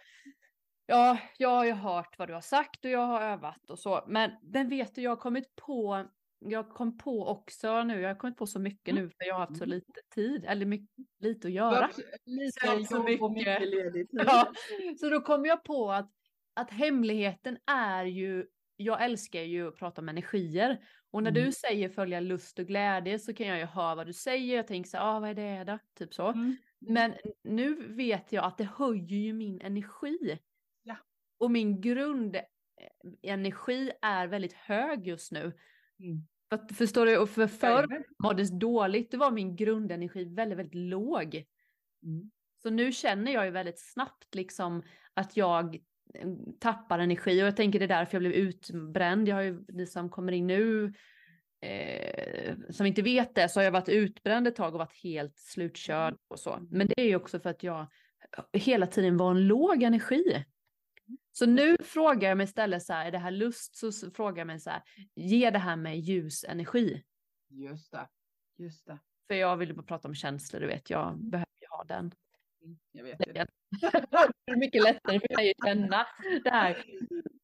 [0.89, 4.05] ja, jag har ju hört vad du har sagt och jag har övat och så.
[4.09, 6.05] Men den vet du, jag har kommit på,
[6.39, 9.41] jag kom på också nu, jag har kommit på så mycket nu för jag har
[9.41, 9.75] haft så Mm.
[9.77, 10.89] lite tid, eller mycket,
[11.21, 11.83] lite att göra.
[11.83, 13.31] haft Lite Så så mycket.
[13.31, 14.21] mycket ledig tid.
[14.27, 14.53] Ja,
[15.01, 16.11] så då kom jag på att,
[16.55, 20.79] att hemligheten är ju, jag älskar ju att prata om energier.
[21.11, 21.45] Och när Mm.
[21.45, 24.57] du säger följa lust och glädje så kan jag ju höra vad du säger.
[24.57, 25.79] Jag tänker så här, ah, vad är det då?
[25.99, 26.27] Typ så.
[26.29, 26.57] Mm.
[26.81, 27.15] Men
[27.45, 30.39] nu vet jag att det höjer ju min energi.
[31.39, 32.43] Och min grundenergi
[34.03, 35.53] är väldigt hög just nu.
[36.01, 36.27] Mm.
[36.51, 37.19] För, förstår du?
[37.19, 41.45] Och för förr måddes dåligt, då var min grundenergi väldigt, väldigt låg.
[42.03, 42.31] Mm.
[42.63, 44.83] Så nu känner jag ju väldigt snabbt liksom
[45.15, 45.75] att jag
[46.15, 46.29] eh,
[46.61, 49.29] tappar energi och jag tänker det är därför jag blev utbränd.
[49.29, 50.93] Jag har ju, ni som kommer in nu,
[51.61, 55.39] eh, som inte vet det, så har jag varit utbränd ett tag och varit helt
[55.39, 56.67] slutkörd och så.
[56.71, 57.87] Men det är ju också för att jag
[58.53, 60.45] hela tiden var en låg energi.
[61.33, 63.77] Så nu frågar jag mig istället så här, är det här lust?
[63.77, 64.83] Så frågar jag mig så här,
[65.15, 67.03] ger det här mig ljus energi?
[67.49, 68.09] Just det.
[68.57, 68.99] Just det.
[69.27, 72.13] För jag vill ju bara prata om känslor, du vet, jag behöver ju ha den.
[72.65, 73.47] Mm, Jag vet det.
[74.47, 76.07] Det är mycket lättare för mig att känna
[76.45, 76.85] det här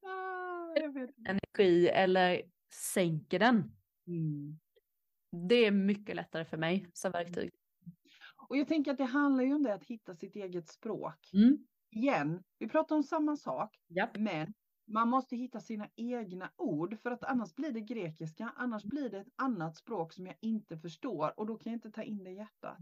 [0.06, 0.74] Ah,
[1.28, 2.42] energi eller
[2.94, 3.72] sänker den.
[4.06, 4.58] Mm.
[5.48, 7.50] Det är mycket lättare för mig som verktyg.
[8.48, 11.30] Och jag tänker att det handlar ju om det att hitta sitt eget språk.
[11.32, 11.66] Mm.
[11.94, 14.16] Igen, vi pratar om samma sak, Japp.
[14.18, 14.54] men
[14.86, 19.18] man måste hitta sina egna ord för att annars blir det grekiska, annars blir det
[19.18, 22.30] ett annat språk som jag inte förstår och då kan jag inte ta in det
[22.30, 22.78] i hjärtat.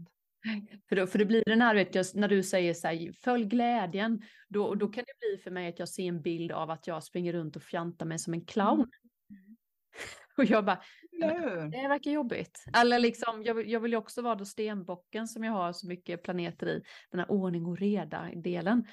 [0.89, 3.45] För, då, för det blir den här, vet jag, när du säger så här, följ
[3.45, 6.87] glädjen, då, då kan det bli för mig att jag ser en bild av att
[6.87, 8.79] jag springer runt och fjantar mig som en clown.
[8.79, 9.57] Mm.
[10.37, 10.81] Och jag bara,
[11.23, 11.67] Eller hur?
[11.69, 12.65] det verkar jobbigt.
[12.75, 15.87] Eller liksom, jag, vill- jag vill ju också vara då stenbocken som jag har så
[15.87, 18.85] mycket planeter i, den här ordning och reda-delen.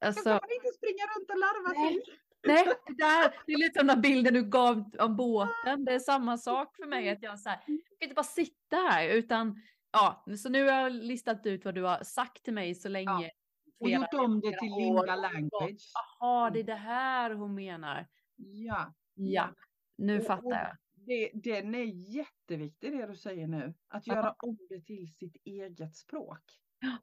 [0.00, 2.02] Alltså, kan man inte springa runt och larva sig.
[2.46, 5.84] Nej, det, där, det är lite som den bilden du gav om båten.
[5.84, 7.10] Det är samma sak för mig.
[7.10, 9.08] Att jag, så här, jag kan inte bara sitta här.
[9.08, 12.88] Utan, ja, så nu har jag listat ut vad du har sagt till mig så
[12.88, 13.30] länge.
[13.80, 14.72] Och flera- gjort om det till.
[14.78, 15.92] Linda language.
[16.20, 18.06] Jaha, det är det här hon menar.
[18.36, 19.48] Ja, Ja,
[19.98, 20.76] nu Och- fattar och jag.
[21.10, 21.84] Det, den är
[22.16, 23.74] jätteviktig det du säger nu.
[23.88, 24.14] Att Ja.
[24.14, 26.40] göra om det till sitt eget språk.
[26.80, 26.96] Ja.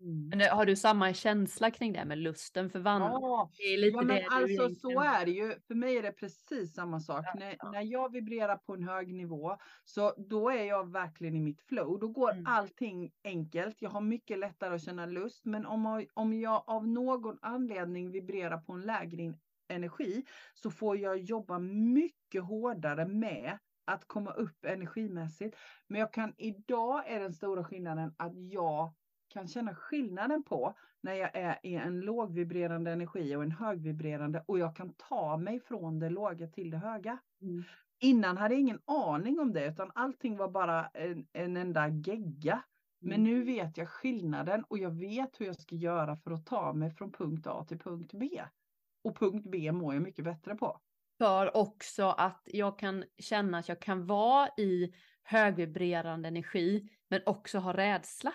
[0.00, 0.28] Mm.
[0.28, 3.00] Men har du samma känsla kring det med lusten för vann?
[3.02, 5.54] Ja, Det är lite Ja, men det alltså så är det ju.
[5.66, 7.24] För mig är det precis samma sak.
[7.26, 7.70] Ja, När, ja.
[7.70, 11.98] när jag vibrerar på en hög nivå, så då är jag verkligen i mitt flow.
[12.00, 12.46] Då går Mm.
[12.46, 13.82] allting enkelt.
[13.82, 15.44] Jag har mycket lättare att känna lust.
[15.44, 19.22] Men om, om jag av någon anledning vibrerar på en lägre
[19.72, 25.56] energi, så får jag jobba mycket hårdare med att komma upp energimässigt.
[25.86, 28.94] Men jag kan, idag är den stora skillnaden att jag
[29.28, 34.58] kan känna skillnaden på när jag är i en lågvibrerande energi och en högvibrerande och
[34.58, 37.18] jag kan ta mig från det låga till det höga.
[37.42, 37.64] Mm.
[38.00, 42.62] Innan hade jag ingen aning om det utan allting var bara en, en enda gegga.
[43.00, 43.24] Men Mm.
[43.24, 46.90] nu vet jag skillnaden och jag vet hur jag ska göra för att ta mig
[46.90, 48.42] från punkt A till punkt B.
[49.04, 50.80] Och punkt B mår jag mycket bättre på.
[51.18, 57.58] För också att jag kan känna att jag kan vara i högvibrerande energi, men också
[57.58, 58.32] ha rädsla.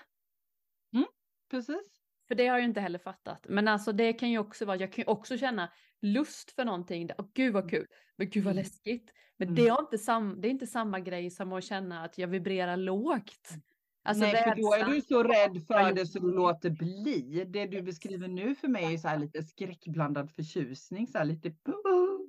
[1.51, 2.01] Precis.
[2.27, 3.45] För det har jag inte heller fattat.
[3.49, 7.09] Men alltså det kan ju också vara, jag kan ju också känna lust för någonting.
[7.17, 7.87] Åh gud vad kul,
[8.17, 8.61] men gud vad Mm.
[8.63, 9.13] läskigt.
[9.37, 9.55] Men Mm.
[9.55, 12.77] det, har inte sam, det är inte samma grej som att känna att jag vibrerar
[12.77, 13.49] lågt.
[14.07, 17.43] Alltså Nej, för då är du så rädd för det så du låter bli.
[17.47, 21.07] Det du beskriver nu för mig är så här lite skräckblandad förtjusning.
[21.07, 21.53] Så här lite...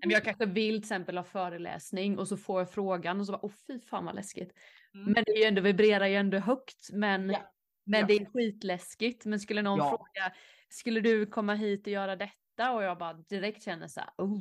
[0.00, 3.32] Men jag kanske vill till exempel ha föreläsning och så får jag frågan och så
[3.32, 4.52] bara, åh fy fan vad läskigt.
[4.94, 5.12] Mm.
[5.12, 6.92] Men det är ju ändå, vibrerar ju ändå högt.
[6.92, 7.52] Men, Ja,
[7.84, 8.06] men ja.
[8.06, 9.24] det är skitläskigt.
[9.26, 9.88] Men skulle någon Ja.
[9.90, 10.32] fråga,
[10.68, 12.72] skulle du komma hit och göra detta?
[12.72, 14.40] Och jag bara direkt känner så här, oh,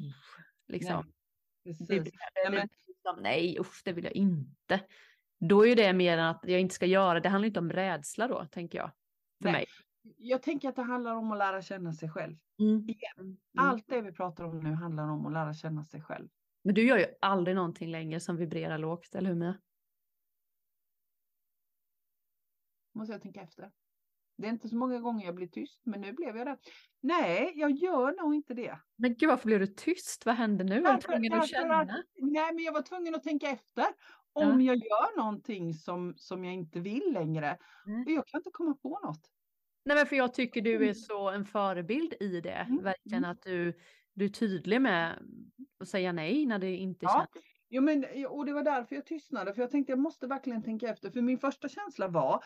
[0.68, 1.12] liksom.
[1.64, 1.90] Precis.
[1.90, 4.82] vibrerar Ja, men- lite liksom, nej usch det vill jag inte.
[5.40, 7.72] Då är ju det mer än att jag inte ska göra, det handlar inte om
[7.72, 8.92] rädsla då, tänker jag.
[9.42, 9.54] För Nej.
[9.54, 9.66] mig.
[10.18, 12.38] Jag tänker att det handlar om att lära känna sig själv.
[12.60, 12.90] Mm.
[12.90, 13.18] Igen.
[13.20, 13.38] Mm.
[13.58, 16.28] Allt det vi pratar om nu handlar om att lära känna sig själv.
[16.64, 19.58] Men du gör ju aldrig någonting längre som vibrerar lågt, eller hur Mia?
[22.96, 23.72] Måste jag tänka efter.
[24.38, 26.58] Det är inte så många gånger jag blir tyst, men nu blev jag det.
[27.02, 28.80] Nej, jag gör nog inte det.
[28.96, 30.26] Men gud, varför blev du tyst?
[30.26, 30.74] Vad hände nu?
[30.76, 32.04] Är du Därför- tvungen att därför känna?
[32.18, 33.86] Nej, men jag var tvungen att tänka efter.
[34.46, 37.58] Om jag gör någonting som, som jag inte vill längre.
[37.88, 38.02] Mm.
[38.02, 39.22] Och jag kan inte komma på något.
[39.86, 40.94] Nej, men för jag tycker du är Mm.
[40.96, 42.50] så en förebild i det.
[42.52, 43.32] Mm, Verkligen mm.
[43.32, 43.74] att du,
[44.14, 45.20] du är tydlig med
[45.80, 47.28] att säga nej när det inte Ja.
[47.34, 47.46] känns.
[47.70, 50.90] Jo, men, och det var därför jag tystnade, för jag tänkte jag måste verkligen tänka
[50.90, 51.10] efter.
[51.10, 52.44] För min första känsla var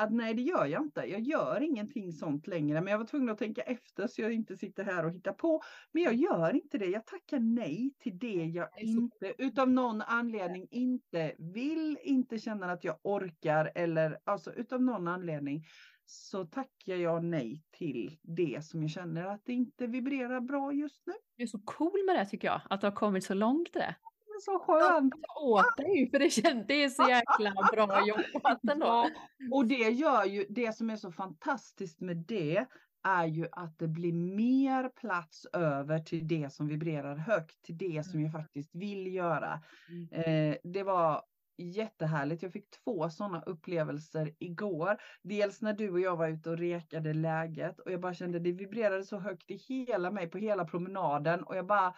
[0.00, 1.00] att nej, det gör jag inte.
[1.00, 4.56] Jag gör ingenting sånt längre, men jag var tvungen att tänka efter så jag inte
[4.56, 5.60] sitter här och hittar på.
[5.92, 6.86] Men jag gör inte det.
[6.86, 12.68] Jag tackar nej till det jag Det inte, utav någon anledning inte vill, inte känner
[12.68, 15.64] att jag orkar eller alltså utav någon anledning
[16.04, 21.06] så tackar jag nej till det som jag känner att det inte vibrerar bra just
[21.06, 21.12] nu.
[21.36, 23.94] Du är så cool med det tycker jag, att du har kommit så långt det.
[24.40, 25.14] Så skönt.
[25.40, 28.86] Åt dig, för det, känns, det är så jäkla bra jobbat ändå.
[28.86, 29.10] Ja,
[29.52, 32.66] och det gör ju, det som är så fantastiskt med det
[33.02, 38.06] är ju att det blir mer plats över till det som vibrerar högt, till det
[38.06, 39.60] som jag faktiskt vill göra.
[39.88, 40.08] Mm.
[40.12, 41.22] Eh, det var
[41.60, 42.42] jättehärligt.
[42.42, 44.96] Jag fick två sådana upplevelser igår.
[45.22, 48.52] Dels när du och jag var ute och rekade läget och jag bara kände det
[48.52, 51.94] vibrerade så högt i hela mig på hela promenaden och jag bara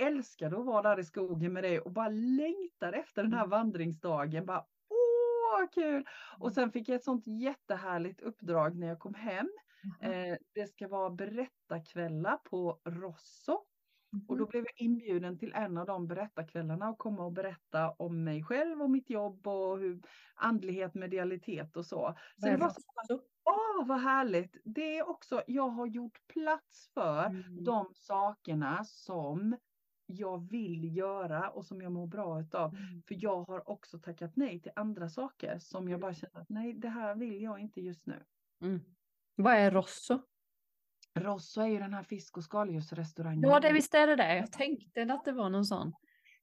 [0.00, 4.46] älskade att vara där i skogen med dig och bara längtar efter den här vandringsdagen.
[4.46, 6.04] Bara, Åh, vad kul!
[6.38, 9.48] Och sen fick jag ett sånt jättehärligt uppdrag när jag kom hem.
[10.00, 13.58] Eh, det ska vara berättarkvällar på Rosso.
[14.28, 18.24] Och då blev jag inbjuden till en av de berättarkvällarna och komma och berätta om
[18.24, 20.02] mig själv och mitt jobb och hur
[20.34, 22.14] andlighet, medialitet och så.
[22.36, 24.56] Så det var så, åh vad härligt!
[24.64, 27.64] Det är också, jag har gjort plats för Mm.
[27.64, 29.56] de sakerna som
[30.14, 32.74] jag vill göra och som jag mår bra utav.
[32.76, 33.02] Mm.
[33.08, 36.72] För jag har också tackat nej till andra saker som jag bara känner att nej,
[36.72, 38.24] det här vill jag inte just nu.
[38.62, 38.80] Mm.
[39.36, 40.22] Vad är Rosso?
[41.14, 43.50] Rosso är ju den här fisk och skaldjursrestaurangen.
[43.50, 44.36] Ja, det visst är det det.
[44.36, 45.92] Jag tänkte att det var någon sån.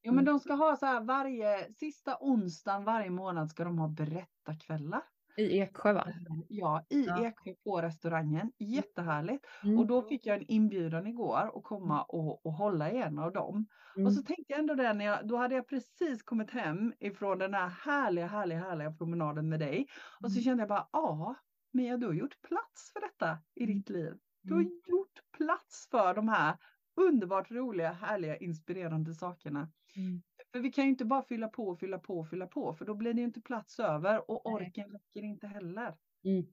[0.02, 3.88] Jo, men de ska ha så här varje sista onsdagen varje månad ska de ha
[3.88, 5.02] berättarkvällar.
[5.38, 6.08] I Eksjö va?
[6.48, 7.26] Ja, i Ja.
[7.28, 8.52] Eksjö på restaurangen.
[8.60, 9.46] Jättehärligt.
[9.64, 9.78] Mm.
[9.80, 13.32] Och då fick jag en inbjudan igår att komma och, och hålla i en av
[13.34, 13.68] dem.
[13.96, 14.06] Mm.
[14.08, 17.38] Och så tänkte jag ändå det när jag, då hade jag precis kommit hem ifrån
[17.40, 19.88] den här härliga, härliga, härliga promenaden med dig.
[20.24, 20.44] Och så Mm.
[20.44, 21.36] kände jag bara, ja,
[21.74, 23.76] Mia, du har gjort plats för detta i Mm.
[23.78, 24.14] ditt liv.
[24.44, 24.74] Du har Mm.
[24.88, 26.58] gjort plats för de här
[27.02, 29.70] underbart roliga, härliga, inspirerande sakerna.
[29.96, 30.22] Mm.
[30.58, 33.14] För vi kan ju inte bara fylla på, fylla på, fylla på, för då blir
[33.14, 35.96] det inte plats över och orken räcker inte heller.
[36.26, 36.46] Mm.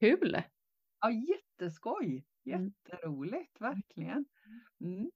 [0.00, 0.42] Kul!
[1.00, 2.26] Ja, jätteskoj!
[2.50, 2.72] Mm.
[2.84, 4.24] Jätteroligt, verkligen.
[4.84, 5.10] Mm.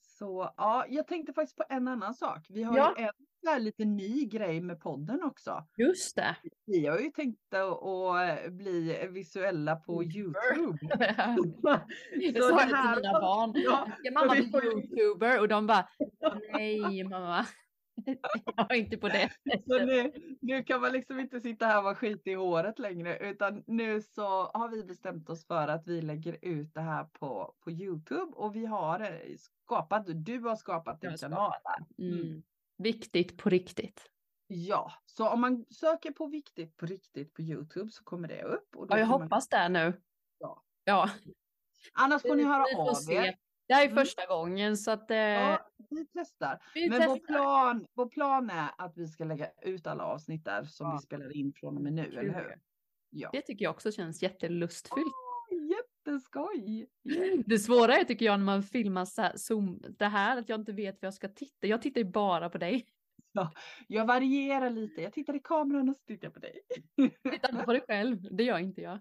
[0.00, 2.46] Så ja, jag tänkte faktiskt på en annan sak.
[2.50, 2.94] Vi har Ja.
[2.98, 5.66] en så här lite ny grej med podden också.
[5.76, 6.36] Just det.
[6.66, 10.04] Vi har ju tänkt att, bli visuella på.
[10.04, 10.78] Youtube.
[11.16, 11.38] Jag
[12.42, 13.52] Så sa det det till här- mina barn.
[13.54, 15.40] Ja, Ska mamma vi bli får ju- youtuber?
[15.40, 15.88] Och de bara,
[16.52, 17.46] nej mamma.
[18.56, 19.30] Jag är inte på det
[19.66, 23.18] Så nu, nu kan man liksom inte sitta här och vara skit i håret längre
[23.30, 24.22] utan nu så
[24.54, 28.56] har vi bestämt oss för att vi lägger ut det här på, på Youtube och
[28.56, 31.52] vi har eh, skapat, du har skapat Jag en kanal.
[31.64, 32.06] där.
[32.06, 32.42] Mm.
[32.82, 34.10] Viktigt på riktigt.
[34.46, 38.76] Ja, så om man söker på viktigt på riktigt på Youtube så kommer det upp.
[38.76, 40.00] Och Ja, jag kan man- hoppas det nu.
[40.38, 40.62] Ja.
[40.84, 41.10] Ja.
[41.92, 43.14] Annars får ni höra Vi får av se.
[43.14, 43.36] er.
[43.68, 44.04] Det här är Mm.
[44.04, 46.58] första gången så att eh, Ja, vi testar.
[46.74, 47.26] vi Men vår testar.
[47.34, 50.92] plan, vår plan är att vi ska lägga ut alla avsnitt där som Ja.
[50.92, 52.60] vi spelar in från och med nu, Kul eller hur?
[53.10, 53.30] Ja.
[53.32, 55.06] Det tycker jag också känns jättelustfyllt.
[55.50, 55.58] Åh,
[56.06, 56.86] jätteskoj!
[57.46, 60.60] Det svåra är tycker jag när man filmar så här, zoom, det här att jag
[60.60, 61.66] inte vet vad jag ska titta.
[61.66, 62.86] Jag tittar ju bara på dig.
[63.88, 65.02] Jag varierar lite.
[65.02, 66.60] Jag tittar i kameran och så tittar jag på dig.
[67.30, 68.36] Titta inte på dig själv.
[68.36, 68.98] Det gör inte jag.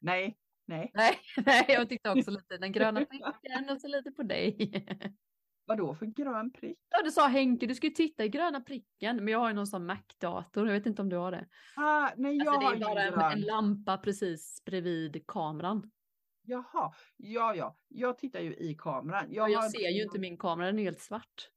[0.00, 0.90] Nej, nej.
[0.94, 1.16] Nej,
[1.46, 4.72] nej, jag tittar också lite den gröna pricken och så lite på dig.
[5.66, 6.78] Vadå för grön prick?
[6.90, 9.54] Ja, du sa Henke, du ska ju titta i gröna pricken, men jag har ju
[9.54, 11.46] någon sån Mac-dator, jag vet inte om du har det.
[11.76, 15.90] Ah, nej, jag Alltså, det har är bara en, en lampa precis bredvid kameran.
[16.48, 17.76] Jaha, ja, ja.
[17.88, 19.26] Jag tittar ju i kameran.
[19.32, 21.50] Jag, jag har- ser ju inte min kamera, den är helt svart.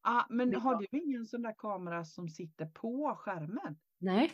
[0.00, 3.78] Ah, men är har du ingen sån där kamera som sitter på skärmen?
[3.98, 4.32] Nej.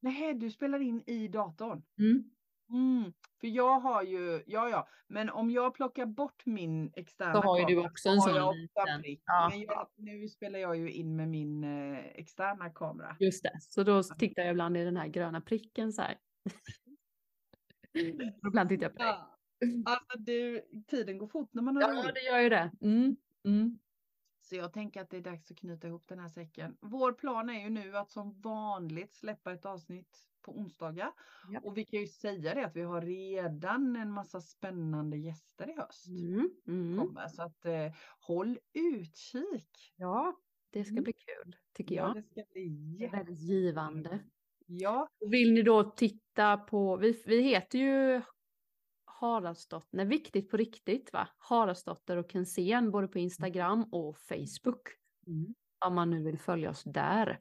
[0.00, 1.82] Nej, du spelar in i datorn.
[1.98, 2.30] Mm.
[2.70, 7.40] Mm, för jag har ju, ja ja, men om jag plockar bort min externa Så
[7.40, 9.02] har ju du kamera, också en sån liten.
[9.02, 9.22] prick.
[9.26, 9.48] Ja.
[9.50, 13.16] Men jag, nu spelar jag ju in med min eh, externa kamera.
[13.20, 16.18] Just det, så då tittar jag ibland i den här gröna pricken så här.
[18.48, 19.06] Ibland tittar jag på dig.
[19.06, 19.32] Ja.
[19.86, 22.14] Alltså du, tiden går fort när man har Ja, roligt.
[22.14, 22.70] det gör ju det.
[22.80, 23.16] Mm.
[23.44, 23.78] Mm.
[24.40, 26.76] Så jag tänker att det är dags att knyta ihop den här säcken.
[26.80, 31.12] Vår plan är ju nu att som vanligt släppa ett avsnitt på onsdagar.
[31.50, 31.60] Ja.
[31.64, 35.74] Och vi kan ju säga det att vi har redan en massa spännande gäster i
[35.80, 36.06] höst.
[36.08, 36.50] Mm.
[36.66, 36.98] Mm.
[36.98, 39.94] Kommer, så att eh, håll utkik.
[39.96, 40.36] Ja,
[40.70, 41.04] det ska Mm.
[41.04, 42.14] bli kul tycker Ja, jag.
[42.16, 43.16] det ska bli jätte...
[43.16, 44.18] väldigt givande.
[44.66, 48.22] Ja, Och Vill ni då titta på, vi, vi heter ju
[49.04, 51.28] Haraldsdotter, nej viktigt på riktigt va?
[51.38, 54.88] Haraldsdotter och Kensén både på Instagram och Facebook.
[55.86, 57.40] Om man nu vill följa oss där.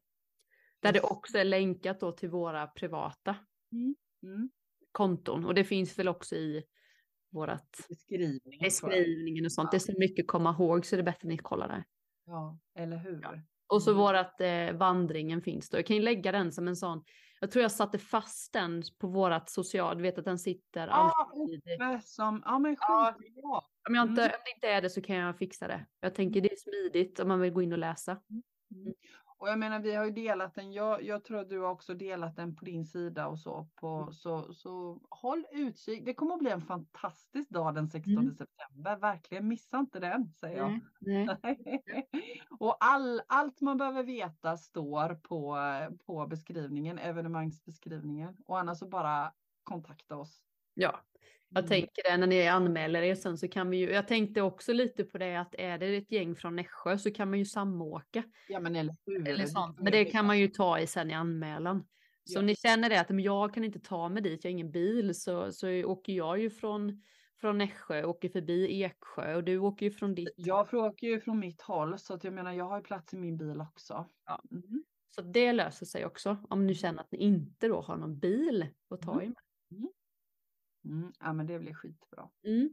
[0.80, 3.36] Där det också är länkat då till våra privata
[3.72, 4.50] mm.
[4.92, 5.46] konton.
[5.46, 6.64] Och det finns väl också i
[7.30, 8.60] vårat beskrivningen.
[8.60, 9.72] beskrivningen och sånt.
[9.72, 11.84] Det är så mycket att komma ihåg så det är bättre att ni kollar där.
[12.26, 13.20] Ja, eller hur?
[13.22, 13.36] Ja.
[13.68, 14.02] Och så Mm.
[14.04, 15.78] vårat eh, vandringen finns då.
[15.78, 17.04] Jag kan ju lägga den som en sån.
[17.40, 19.98] Jag tror jag satte fast den på vårat social.
[19.98, 21.62] Du vet att den sitter Ja, alltid.
[22.04, 23.16] som, ja men Ja.
[23.20, 23.62] skitbra.
[23.90, 24.34] Om, jag inte, Mm.
[24.36, 25.86] om det inte är det så kan jag fixa det.
[26.00, 28.18] Jag tänker det är smidigt om man vill gå in och läsa.
[29.38, 30.74] Och jag menar, vi har ju delat den.
[30.74, 33.70] Jag, jag tror att du har också delat den på din sida och så.
[33.76, 34.14] På, Mm.
[34.14, 36.06] så, så håll utkik.
[36.06, 38.36] Det kommer att bli en fantastisk dag den 16 Mm.
[38.36, 38.98] september.
[38.98, 40.80] Verkligen missa inte den, säger jag.
[41.00, 41.28] Nej.
[42.60, 45.58] och all, allt man behöver veta står på,
[46.06, 48.38] på beskrivningen, evenemangsbeskrivningen.
[48.46, 49.34] Och annars så bara
[49.64, 50.44] kontakta oss.
[50.74, 51.00] Ja,
[51.50, 51.70] jag Mm.
[51.70, 53.90] tänker det när ni anmäler er sen så kan vi ju.
[53.92, 57.30] Jag tänkte också lite på det att är det ett gäng från Nässjö så kan
[57.30, 58.24] man ju samåka.
[58.50, 59.28] Ja men eller hur.
[59.28, 59.80] Eller sånt.
[59.80, 61.80] Men det kan man ju ta i sen i anmälan.
[62.24, 62.40] Så Ja.
[62.40, 64.72] om ni känner det att men jag kan inte ta mig dit, jag har ingen
[64.72, 67.02] bil, så, så åker jag ju från,
[67.42, 70.34] från Nässjö, åker förbi Eksjö och du åker ju från ditt.
[70.36, 73.18] Jag åker ju från mitt håll så att jag menar jag har ju plats i
[73.18, 74.06] min bil också.
[74.26, 74.42] Ja.
[74.52, 74.84] Mm.
[75.16, 78.68] Så det löser sig också om ni känner att ni inte då har någon bil
[78.90, 79.24] att ta Mm.
[79.26, 79.34] er
[79.72, 79.90] Mm.
[81.20, 82.30] Ja men det blir skitbra.
[82.48, 82.70] Mm.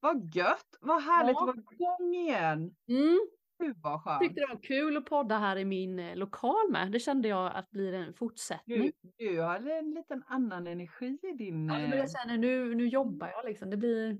[0.00, 0.78] Vad gött!
[0.80, 1.50] Vad härligt Ja.
[1.50, 2.76] att vara igång igen!
[2.88, 3.18] Mm.
[3.58, 4.20] Gud vad Jag skönt!
[4.20, 6.92] tyckte det var kul att podda här i min eh, lokal med.
[6.92, 8.92] Det kände jag att blir en fortsättning.
[9.16, 11.66] Du, du har en liten annan energi i din...
[11.68, 13.70] Ja, men eh, jag känner nu, nu jobbar jag liksom.
[13.70, 14.18] Det blir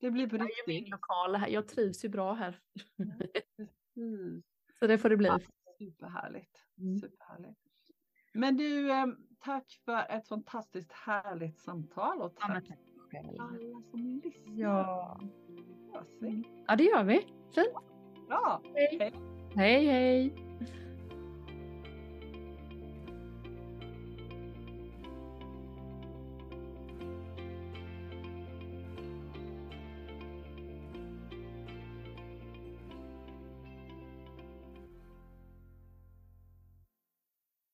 [0.00, 0.88] Det blir på ju min riktigt.
[0.90, 1.48] lokal här.
[1.48, 2.60] Jag trivs ju bra här.
[3.96, 4.42] Mm.
[4.78, 5.28] Så det får det bli.
[5.28, 5.40] Ja,
[5.78, 6.64] superhärligt.
[6.78, 6.98] Mm.
[6.98, 7.60] superhärligt.
[8.34, 9.06] Men du, eh,
[9.46, 12.78] tack för ett fantastiskt härligt samtal och Ja, men tack tack
[13.10, 13.40] själv.
[13.40, 14.54] alla som lyssnar.
[14.54, 15.20] Ja.
[16.66, 17.18] Ja, det gör vi.
[17.54, 18.28] Fint.
[18.28, 18.62] Bra!
[19.54, 20.45] Hej, hej.